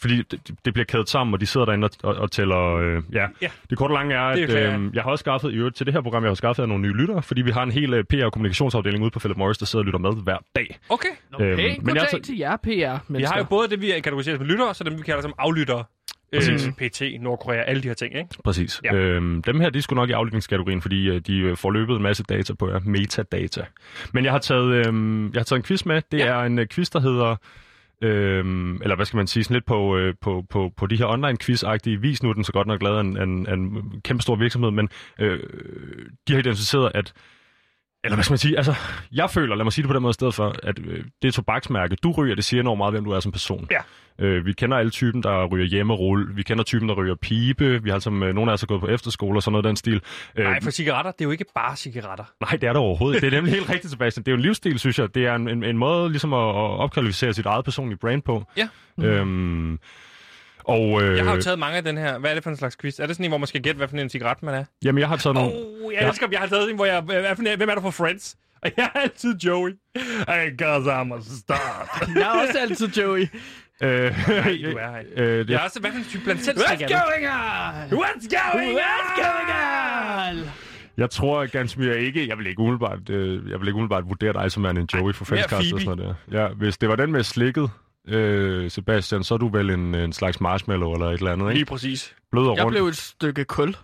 [0.02, 3.04] fordi det, det bliver kædet sammen, og de sidder derinde og, og, og tæller, øh,
[3.14, 3.28] ja.
[3.42, 3.50] Ja.
[3.70, 4.80] Det korte og lange er, at er klart.
[4.80, 6.82] øh, jeg har også skaffet, i øvrigt til det her program, jeg har skaffet nogle
[6.88, 9.58] nye lyttere, fordi vi har en hel øh, PR- og kommunikationsafdeling ude på Philip Morris,
[9.58, 10.80] der sidder og lytter med hver dag.
[10.90, 11.10] Okay.
[11.42, 13.14] Øhm, Hey, men jeg tager- til jer, PR.
[13.14, 15.34] Vi har jo både det, vi kategoriserer som lyttere, og så dem, vi kalder som
[15.38, 15.84] aflyttere.
[16.34, 16.42] Øh,
[16.90, 18.30] PT, Nordkorea, alle de her ting, ikke?
[18.44, 18.82] Præcis.
[18.84, 18.94] Ja.
[18.96, 22.02] Øhm, dem her, de skulle nok i aflytningskategorien, fordi øh, de øh, får løbet en
[22.02, 22.80] masse data på jer.
[22.86, 23.66] Metadata.
[24.14, 26.02] Men jeg har taget, øhm, jeg har taget en quiz med.
[26.12, 26.26] Det Ja.
[26.26, 27.36] er en øh, quiz, der hedder...
[28.02, 31.06] Øhm, eller hvad skal man sige, sådan lidt på, øh, på, på, på de her
[31.06, 32.24] online quiz-agtige vis.
[32.24, 35.40] Nu er den så godt nok lavet en, en, en kæmpe stor virksomhed, men øh,
[36.28, 37.14] de har identificeret, at
[38.06, 38.58] eller hvad skal man sige?
[38.58, 38.76] Altså,
[39.12, 41.34] jeg føler, lad mig sige det på den måde i stedet for, at øh, det
[41.34, 43.68] tobaksmærke, du ryger, det siger enormt meget, hvem du er som person.
[43.72, 43.78] Ja.
[44.20, 46.36] Øh, vi kender alle typen, der ryger hjemmerulle.
[46.36, 47.84] Vi kender typen, der ryger pibe.
[47.84, 49.70] Vi har altså, øh, nogle af os har gået på efterskole og sådan noget af
[49.70, 50.02] den stil.
[50.36, 52.24] Øh, Nej, for cigaretter, det er jo ikke bare cigaretter.
[52.42, 53.22] nej, det er det overhovedet.
[53.22, 54.24] Det er nemlig helt rigtigt, Sebastian.
[54.24, 55.16] Det er jo en livsstil, synes jeg.
[55.16, 58.44] Det er en, en, en måde ligesom at, at opkvalificere sit eget personlige brand på.
[58.58, 58.68] Ja.
[59.02, 59.80] Øhm,
[60.68, 62.18] og øh, Jeg har jo taget mange af den her.
[62.18, 63.00] Hvad er det for en slags quiz?
[63.00, 64.64] Er det sådan en, hvor man skal gætte, hvad for en cigaret man er?
[64.84, 65.52] jamen, jeg har taget nogle...
[65.54, 67.02] Oh, jeg elsker, jeg har taget en, hvor jeg...
[67.02, 68.36] Hvad for en, hvem er du for Friends?
[68.62, 69.72] Og jeg er altid Joey.
[70.28, 72.00] I guess I'm a star.
[72.16, 73.28] Jeg er også altid Joey.
[73.82, 73.90] Øh,
[74.28, 74.32] du
[74.78, 75.04] er her.
[75.16, 78.00] øh, det, Jeg er også, hvad for en type blandt selv What's going on?
[78.00, 79.50] What's going What's going
[80.46, 80.50] on?
[80.98, 84.34] Jeg tror ganske mere ikke, jeg vil ikke umiddelbart, øh, jeg vil ikke umiddelbart vurdere
[84.34, 86.42] dig som en Joey for Friendcast og sådan noget der.
[86.42, 87.70] Ja, hvis det var den med slikket,
[88.08, 91.60] øh, Sebastian, så er du vel en, en slags marshmallow eller et eller andet, Lige
[91.60, 91.70] ikke?
[91.70, 92.16] præcis.
[92.32, 92.74] Blød og Jeg rundt.
[92.74, 93.76] blev et stykke kul.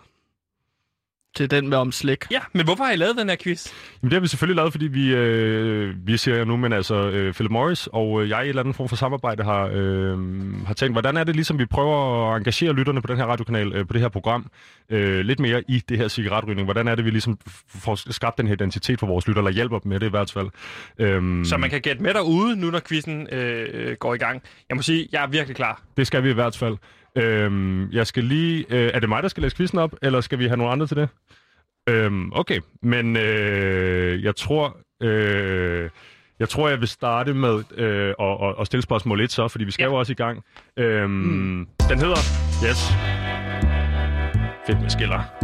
[1.35, 2.25] Til den med om slik.
[2.31, 3.67] Ja, men hvorfor har I lavet den her quiz?
[4.01, 6.95] Jamen, det har vi selvfølgelig lavet, fordi vi, øh, vi siger jeg nu, men altså
[7.09, 10.17] øh, Philip Morris og øh, jeg i en eller anden form for samarbejde har, øh,
[10.65, 13.73] har tænkt, hvordan er det ligesom, vi prøver at engagere lytterne på den her radiokanal,
[13.75, 14.45] øh, på det her program,
[14.89, 16.65] øh, lidt mere i det her cigaretrygning.
[16.65, 19.79] Hvordan er det, vi ligesom får skabt den her identitet for vores lyttere, eller hjælper
[19.79, 20.47] dem med det i hvert fald.
[20.99, 24.41] Øhm, Så man kan gætte med derude, nu når quizzen øh, går i gang.
[24.69, 25.81] Jeg må sige, jeg er virkelig klar.
[25.97, 26.77] Det skal vi i hvert fald.
[27.17, 28.65] Øhm, jeg skal lige...
[28.69, 30.87] Øh, er det mig, der skal læse quizzen op, eller skal vi have nogle andre
[30.87, 31.09] til det?
[31.89, 34.77] Øhm, okay, men øh, jeg tror...
[35.03, 35.89] Øh,
[36.39, 39.63] jeg tror, jeg vil starte med øh, at, at, at stille spørgsmål 1 så, fordi
[39.63, 39.89] vi skal Ja.
[39.89, 40.43] jo også i gang.
[40.77, 41.67] Øhm, mm.
[41.89, 42.17] Den hedder...
[42.67, 42.91] Yes.
[44.67, 45.40] Fedt med skiller.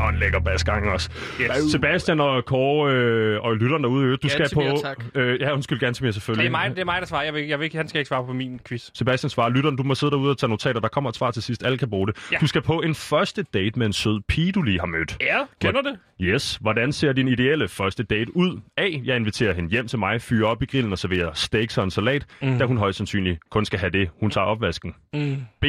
[0.00, 1.10] Og en lækker basgang også.
[1.40, 1.50] Yes.
[1.72, 4.76] Sebastian og Kåre øh, og lytterne derude, du skal Gantemir, på...
[4.82, 5.04] tak.
[5.14, 6.42] Øh, ja, undskyld, Gantemir selvfølgelig.
[6.42, 7.22] Det er, mig, det er mig, der svarer.
[7.24, 8.90] Jeg vil, jeg vil, ikke- han skal ikke svare på min quiz.
[8.94, 10.80] Sebastian svarer, lytteren, du må sidde derude og tage notater.
[10.80, 11.62] Der kommer et svar til sidst.
[11.64, 12.16] Alle kan bruge det.
[12.32, 12.36] Ja.
[12.40, 15.16] Du skal på en første date med en sød pige, du lige har mødt.
[15.20, 15.98] Ja, kender det?
[16.20, 16.58] Yes.
[16.60, 18.60] Hvordan ser din ideelle første date ud?
[18.76, 18.88] A.
[19.04, 21.90] Jeg inviterer hende hjem til mig, fyrer op i grillen og serverer steaks og en
[21.90, 22.58] salat, mm.
[22.58, 24.10] da hun højst sandsynligt kun skal have det.
[24.20, 24.94] Hun tager opvasken.
[25.12, 25.36] Mm.
[25.60, 25.64] B.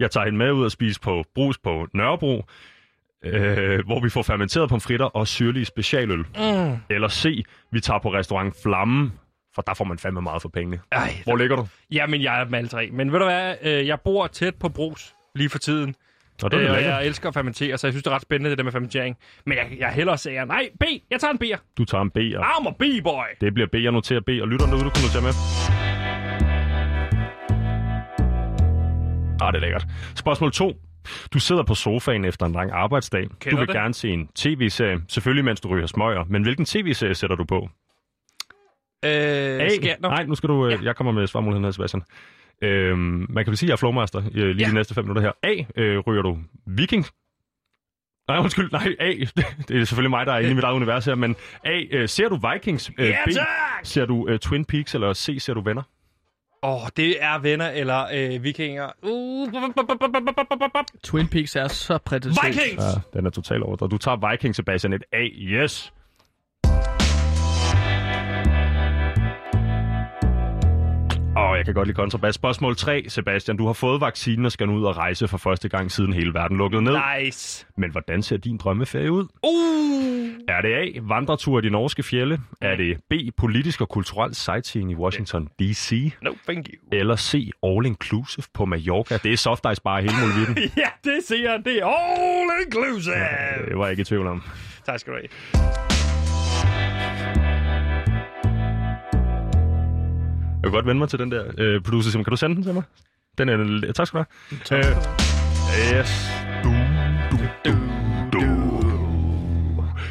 [0.00, 2.44] Jeg tager hende med ud og spise på brus på Nørrebro,
[3.24, 6.18] øh, hvor vi får fermenteret pomfritter og syrlige specialøl.
[6.18, 6.76] Mm.
[6.90, 7.44] Eller C.
[7.72, 9.12] Vi tager på restaurant Flamme,
[9.54, 10.80] for der får man fandme meget for pengene.
[10.92, 11.66] Ej, Hvor ligger du?
[11.92, 12.88] Jamen, jeg er dem alle tre.
[12.92, 13.54] Men ved du hvad?
[13.62, 15.94] Øh, Jeg bor tæt på brus lige for tiden.
[16.42, 18.22] Og det er Øh, og jeg elsker at fermentere, så jeg synes, det er ret
[18.22, 19.16] spændende, det der med fermentering.
[19.46, 21.74] Men jeg, jeg hellere siger, nej, B, jeg tager en B'er.
[21.78, 23.24] Du tager en B, og I'm a B-boy.
[23.40, 25.32] Det bliver B, jeg noterer B, og lytterne derude, du kan notere med.
[29.40, 29.86] Ah, det er lækkert.
[30.14, 30.72] Spørgsmål 2.
[31.32, 33.22] Du sidder på sofaen efter en lang arbejdsdag.
[33.40, 33.74] Kender du vil det.
[33.76, 36.24] gerne se en tv-serie, selvfølgelig mens du ryger smøger.
[36.28, 37.68] Men hvilken tv-serie sætter du på?
[39.04, 39.10] Øh,
[39.60, 39.68] A.
[39.68, 40.08] skal, nå.
[40.08, 40.68] Nej, nu skal du...
[40.68, 40.78] Ja.
[40.82, 42.02] Jeg kommer med svarmuligheden her, Sebastian.
[42.62, 44.68] Øhm, man kan vel sige, at jeg er flowmaster øh, lige Ja.
[44.68, 45.32] de næste fem minutter her.
[45.42, 45.64] A.
[45.82, 47.06] Øh, ryger du Viking?
[48.28, 48.70] Nej, undskyld.
[48.72, 49.10] Nej, A.
[49.68, 51.14] Det er selvfølgelig mig, der er inde i mit eget univers her.
[51.14, 51.80] Men A.
[51.90, 52.90] Øh, ser du Vikings?
[52.98, 53.30] Øh, Ja, B.
[53.82, 54.94] Ser du øh, Twin Peaks?
[54.94, 55.36] Eller C.
[55.40, 55.82] Ser du Venner?
[56.64, 58.90] Åh, oh, det er venner eller øh, vikinger.
[59.02, 59.48] Uh,
[61.02, 62.46] Twin Peaks er så prætentiøst.
[62.46, 62.84] Vikings!
[62.84, 63.76] Ja, den er totalt over.
[63.76, 65.24] Du tager Viking, Sebastian, et A.
[65.38, 65.92] Yes.
[71.36, 72.34] Og jeg kan godt lide kontrabas.
[72.34, 73.56] Spørgsmål 3, Sebastian.
[73.56, 76.34] Du har fået vaccinen og skal nu ud og rejse for første gang siden hele
[76.34, 76.96] verden lukkede ned.
[77.18, 77.66] Nice.
[77.76, 79.26] Men hvordan ser din drømmeferie ud?
[79.42, 79.94] Uh!
[80.48, 81.00] Er det A.
[81.02, 82.38] Vandretur i de norske fjelle?
[82.60, 83.12] Er det B.
[83.36, 85.92] Politisk og kulturel sightseeing i Washington D.C.?
[86.22, 86.98] No, thank you.
[86.98, 87.50] Eller C.
[87.62, 89.16] All inclusive på Mallorca?
[89.22, 90.70] Det er soft ice bare hele muligheden.
[90.76, 91.56] ja, det siger.
[91.56, 93.14] Det er all inclusive.
[93.68, 94.42] det var jeg ikke i tvivl om.
[94.86, 95.93] Tak skal du have.
[100.64, 102.24] Vil godt vende mig til den der øh, producer, Simon.
[102.24, 102.82] Kan du sende den til mig?
[103.38, 103.92] Den er...
[103.92, 104.24] Tak skal du
[104.70, 104.80] have.
[104.80, 106.30] Øh, yes.
[106.64, 106.70] Du,
[107.30, 107.72] du, du,
[108.32, 108.74] du.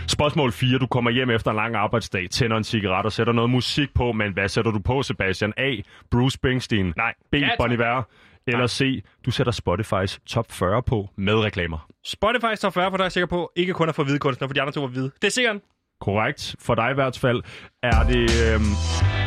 [0.07, 0.79] Spørgsmål 4.
[0.79, 4.11] Du kommer hjem efter en lang arbejdsdag, tænder en cigaret og sætter noget musik på,
[4.11, 5.53] men hvad sætter du på, Sebastian?
[5.57, 5.75] A.
[6.11, 6.93] Bruce Springsteen.
[6.97, 7.13] Nej.
[7.31, 7.35] B.
[7.35, 7.57] Ja, tak.
[7.57, 8.03] Bon Iver.
[8.47, 9.03] Eller C.
[9.25, 11.87] Du sætter Spotifys top 40 på med reklamer.
[12.05, 14.49] Spotify står 40, for der er jeg sikker på, ikke kun at få hvide kunstnere,
[14.49, 15.11] for de andre to var hvide.
[15.21, 15.55] Det er sikkert.
[16.01, 16.55] Korrekt.
[16.59, 17.43] For dig i hvert fald
[17.83, 18.53] er det...
[18.53, 19.22] Øhm...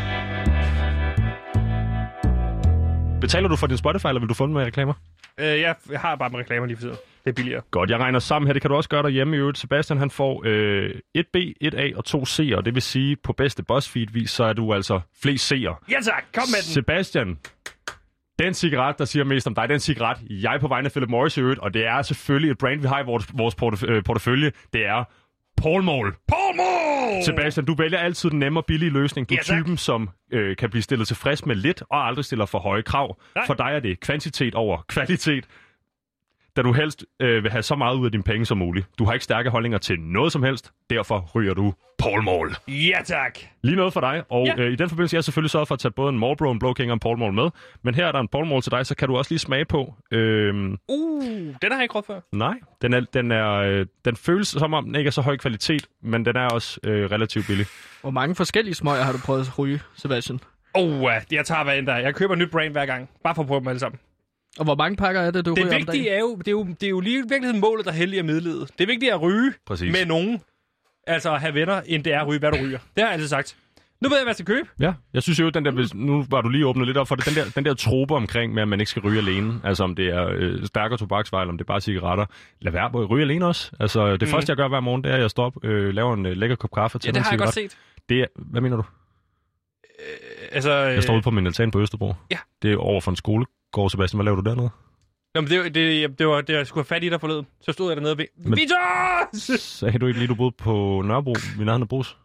[3.20, 4.94] Betaler du for din Spotify, eller vil du få den med reklamer?
[5.40, 6.96] Øh, jeg har bare med reklamer lige for tiden.
[7.24, 7.62] Det er billigere.
[7.70, 8.52] Godt, jeg regner sammen her.
[8.52, 9.58] Det kan du også gøre derhjemme i øvrigt.
[9.58, 12.60] Sebastian han får øh, 1B, 1A og 2 C'er.
[12.60, 15.84] Det vil sige, på bedste BuzzFeed-vis, så er du altså flest C'er.
[15.90, 16.72] Ja tak, kom med den.
[16.74, 17.38] Sebastian,
[18.38, 21.08] den cigaret, der siger mest om dig, den cigaret, jeg er på vegne af Philip
[21.10, 23.90] Morris i øvrigt, og det er selvfølgelig et brand, vi har i vores, vores portef-
[23.90, 24.52] øh, portefølje.
[24.72, 25.04] Det er
[25.56, 26.12] Paul Mall.
[26.28, 27.24] Paul Mall!
[27.24, 29.28] Sebastian, du vælger altid den nemme og billige løsning.
[29.28, 32.46] Du er Ja, typen, som øh, kan blive stillet tilfreds med lidt, og aldrig stiller
[32.46, 33.16] for høje krav.
[33.34, 33.46] Nej.
[33.46, 35.44] For dig er det kvantitet over kvalitet,
[36.56, 38.86] da du helst øh, vil have så meget ud af dine penge som muligt.
[38.98, 42.56] Du har ikke stærke holdninger til noget som helst, derfor ryger du Paul Mall.
[42.68, 43.38] Ja tak.
[43.62, 44.54] Lige noget for dig, og Ja.
[44.62, 46.58] øh, i den forbindelse jeg har selvfølgelig sørget for at tage både en Marlboro, en
[46.58, 47.50] Blå King og en Paul Mall med.
[47.82, 49.64] Men her er der en Paul Mall til dig, så kan du også lige smage
[49.64, 49.94] på.
[50.12, 52.20] Øhm, Uh, den har jeg ikke prøvet før.
[52.32, 55.36] nej, den, er, den, er, øh, den føles som om, den ikke er så høj
[55.36, 57.66] kvalitet, men den er også øh, relativt billig.
[58.00, 60.40] Hvor mange forskellige smøger har du prøvet at ryge, Sebastian?
[60.74, 61.92] Oh, uh, jeg tager hvad end der.
[61.92, 61.98] er.
[61.98, 63.08] Jeg køber nyt brand hver gang.
[63.24, 63.98] Bare for at prøve dem alle sammen.
[64.58, 66.14] Og hvor mange pakker er det, du Det ryger om vigtige dagen?
[66.16, 68.70] er jo, det er jo, det er jo lige i virkeligheden målet, der helliger midlet.
[68.78, 69.92] Det er vigtigt at ryge Præcis.
[69.92, 70.40] med nogen.
[71.06, 72.78] Altså at have venner, end det er at ryge, hvad du ryger.
[72.78, 73.56] Det har jeg altid sagt.
[74.00, 74.68] Nu ved jeg, hvad jeg skal købe.
[74.80, 77.14] Ja, jeg synes jo, den der, hvis- nu var du lige åbnet lidt op for
[77.14, 79.84] det, den der, den der trope omkring med, at man ikke skal ryge alene, altså
[79.84, 82.26] om det er øh, stærkere tobaksvarer, eller om det er bare cigaretter,
[82.60, 83.70] lad være med at ryge alene også.
[83.80, 84.28] Altså det mm.
[84.28, 86.36] første, jeg gør hver morgen, det er, at jeg står op, øh, laver en øh,
[86.36, 87.54] lækker kop kaffe og Ja, det har jeg cigaret.
[87.54, 87.78] godt set.
[88.08, 88.82] Det er, hvad mener du?
[90.52, 92.14] Altså, Jeg står ude på min altan på Østerbro.
[92.30, 92.38] ja.
[92.62, 93.16] Det er over for en
[93.76, 94.16] skolegård, Sebastian.
[94.18, 94.70] Hvad laver du dernede?
[95.34, 97.46] Nå, men det, var- det, det, var, det, jeg skulle have fat i dig forleden.
[97.60, 98.26] Så stod jeg dernede ved.
[98.36, 98.58] Men-!
[99.58, 102.16] Sagde du ikke lige, du boede på Nørrebro, nærheden af Brus?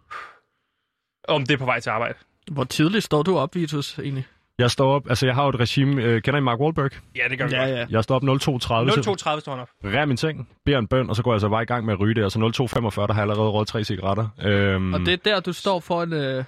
[1.28, 2.14] Om det er på vej til arbejde.
[2.52, 4.26] Hvor tidligt står du op, Vitus, egentlig?
[4.60, 6.91] Jeg står op, altså jeg har jo et regime, øh, kender I Mark Wahlberg?
[7.16, 7.70] Ja, det gør vi Ja, godt.
[7.70, 7.86] ja.
[7.89, 9.70] Jeg står op 02.30, 0,32 står han op.
[9.84, 11.93] rærer min ting, beder en bøn, og så går jeg altså bare i gang med
[11.93, 12.24] at ryge det.
[12.24, 14.28] Og så 02.45, der har jeg allerede røget tre cigaretter.
[14.43, 16.43] Øhm, Og det er der, du står foran øh,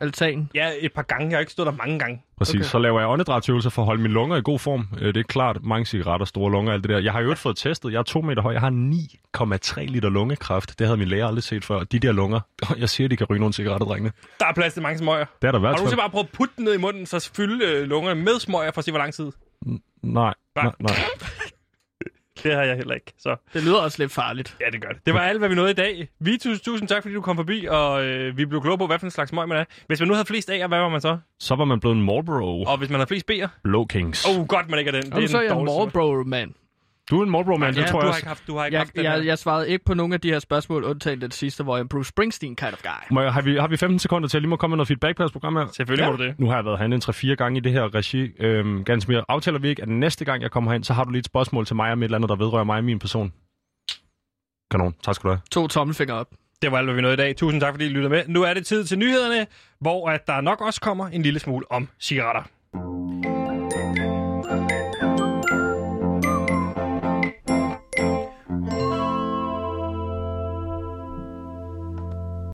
[0.00, 0.50] altan.
[0.54, 1.28] Ja, et par gange.
[1.30, 2.22] Jeg har ikke stået der mange gange.
[2.38, 2.54] Præcis.
[2.54, 2.64] Okay.
[2.64, 4.88] Så laver jeg åndedrætsøvelser for at holde mine lunger i god form.
[5.00, 6.98] Øh, Det er klart, mange cigaretter, store lunger, alt det der.
[6.98, 7.92] Jeg har jo ikke fået testet.
[7.92, 8.52] Jeg er to meter høj.
[8.52, 10.78] Jeg har 9,3 liter lungekræft.
[10.78, 11.80] Det havde min læge aldrig set før.
[11.84, 12.40] De der lunger,
[12.78, 14.12] jeg siger, de kan ryge nogle cigaretter, drengene.
[14.40, 15.24] Der er plads til mange smøger.
[15.42, 17.06] Det er der Har hvert du så bare prøvet at putte den ned i munden,
[17.06, 19.32] så fylde øh, lungerne med smøger for at se, hvor lang tid?
[20.02, 20.94] Nej, nej, nej.
[22.42, 23.12] Det har jeg heller ikke.
[23.18, 24.56] Så Det lyder også lidt farligt.
[24.60, 25.06] ja, det gør det.
[25.06, 26.08] Det var alt, hvad vi nåede i dag.
[26.20, 29.06] Vitus, tusind tak, fordi du kom forbi, og øh, vi blev klogere på, hvad for
[29.06, 29.64] en slags smøg man er.
[29.86, 31.18] Hvis man nu havde flest A'er, hvad var man så?
[31.40, 33.48] Så var man blevet en Marlboro Og hvis man havde flest B'er?
[33.64, 34.26] Blå Kings.
[34.28, 35.12] Åh, oh, godt, man ikke er den.
[35.12, 35.98] Og så er den jeg en dårligste.
[35.98, 36.50] Marlboro-mand.
[37.10, 38.64] Du er en Marlboro man, Ja, det tror du jeg har ikke haft, du har
[38.64, 41.20] ikke Jeg, haft den jeg, jeg svarede ikke på nogen af de her spørgsmål, undtagen
[41.20, 43.14] det sidste, hvor jeg er en Bruce Springsteen kind of guy.
[43.14, 44.36] Må jeg, har, vi, har vi 15 sekunder til?
[44.38, 45.66] Jeg lige må komme med noget feedback på jeres program her.
[45.72, 46.10] Selvfølgelig Ja.
[46.10, 46.38] må du det.
[46.38, 48.30] Nu har jeg været herinde en 3-4 gange i det her regi.
[48.40, 49.24] Øhm, ganske mere.
[49.28, 51.66] Aftaler vi ikke, at næste gang jeg kommer herind, så har du lige et spørgsmål
[51.66, 53.32] til mig om et eller andet, der vedrører mig og min person.
[54.70, 54.94] Kanon.
[55.04, 55.40] Tak skal du have.
[55.50, 56.26] To tommelfingre op.
[56.62, 57.36] Det var alt, hvad vi nåede i dag.
[57.36, 58.22] Tusind tak, fordi I lyttede med.
[58.28, 59.46] Nu er det tid til nyhederne,
[59.80, 62.42] hvor at der nok også kommer en lille smule om cigaretter.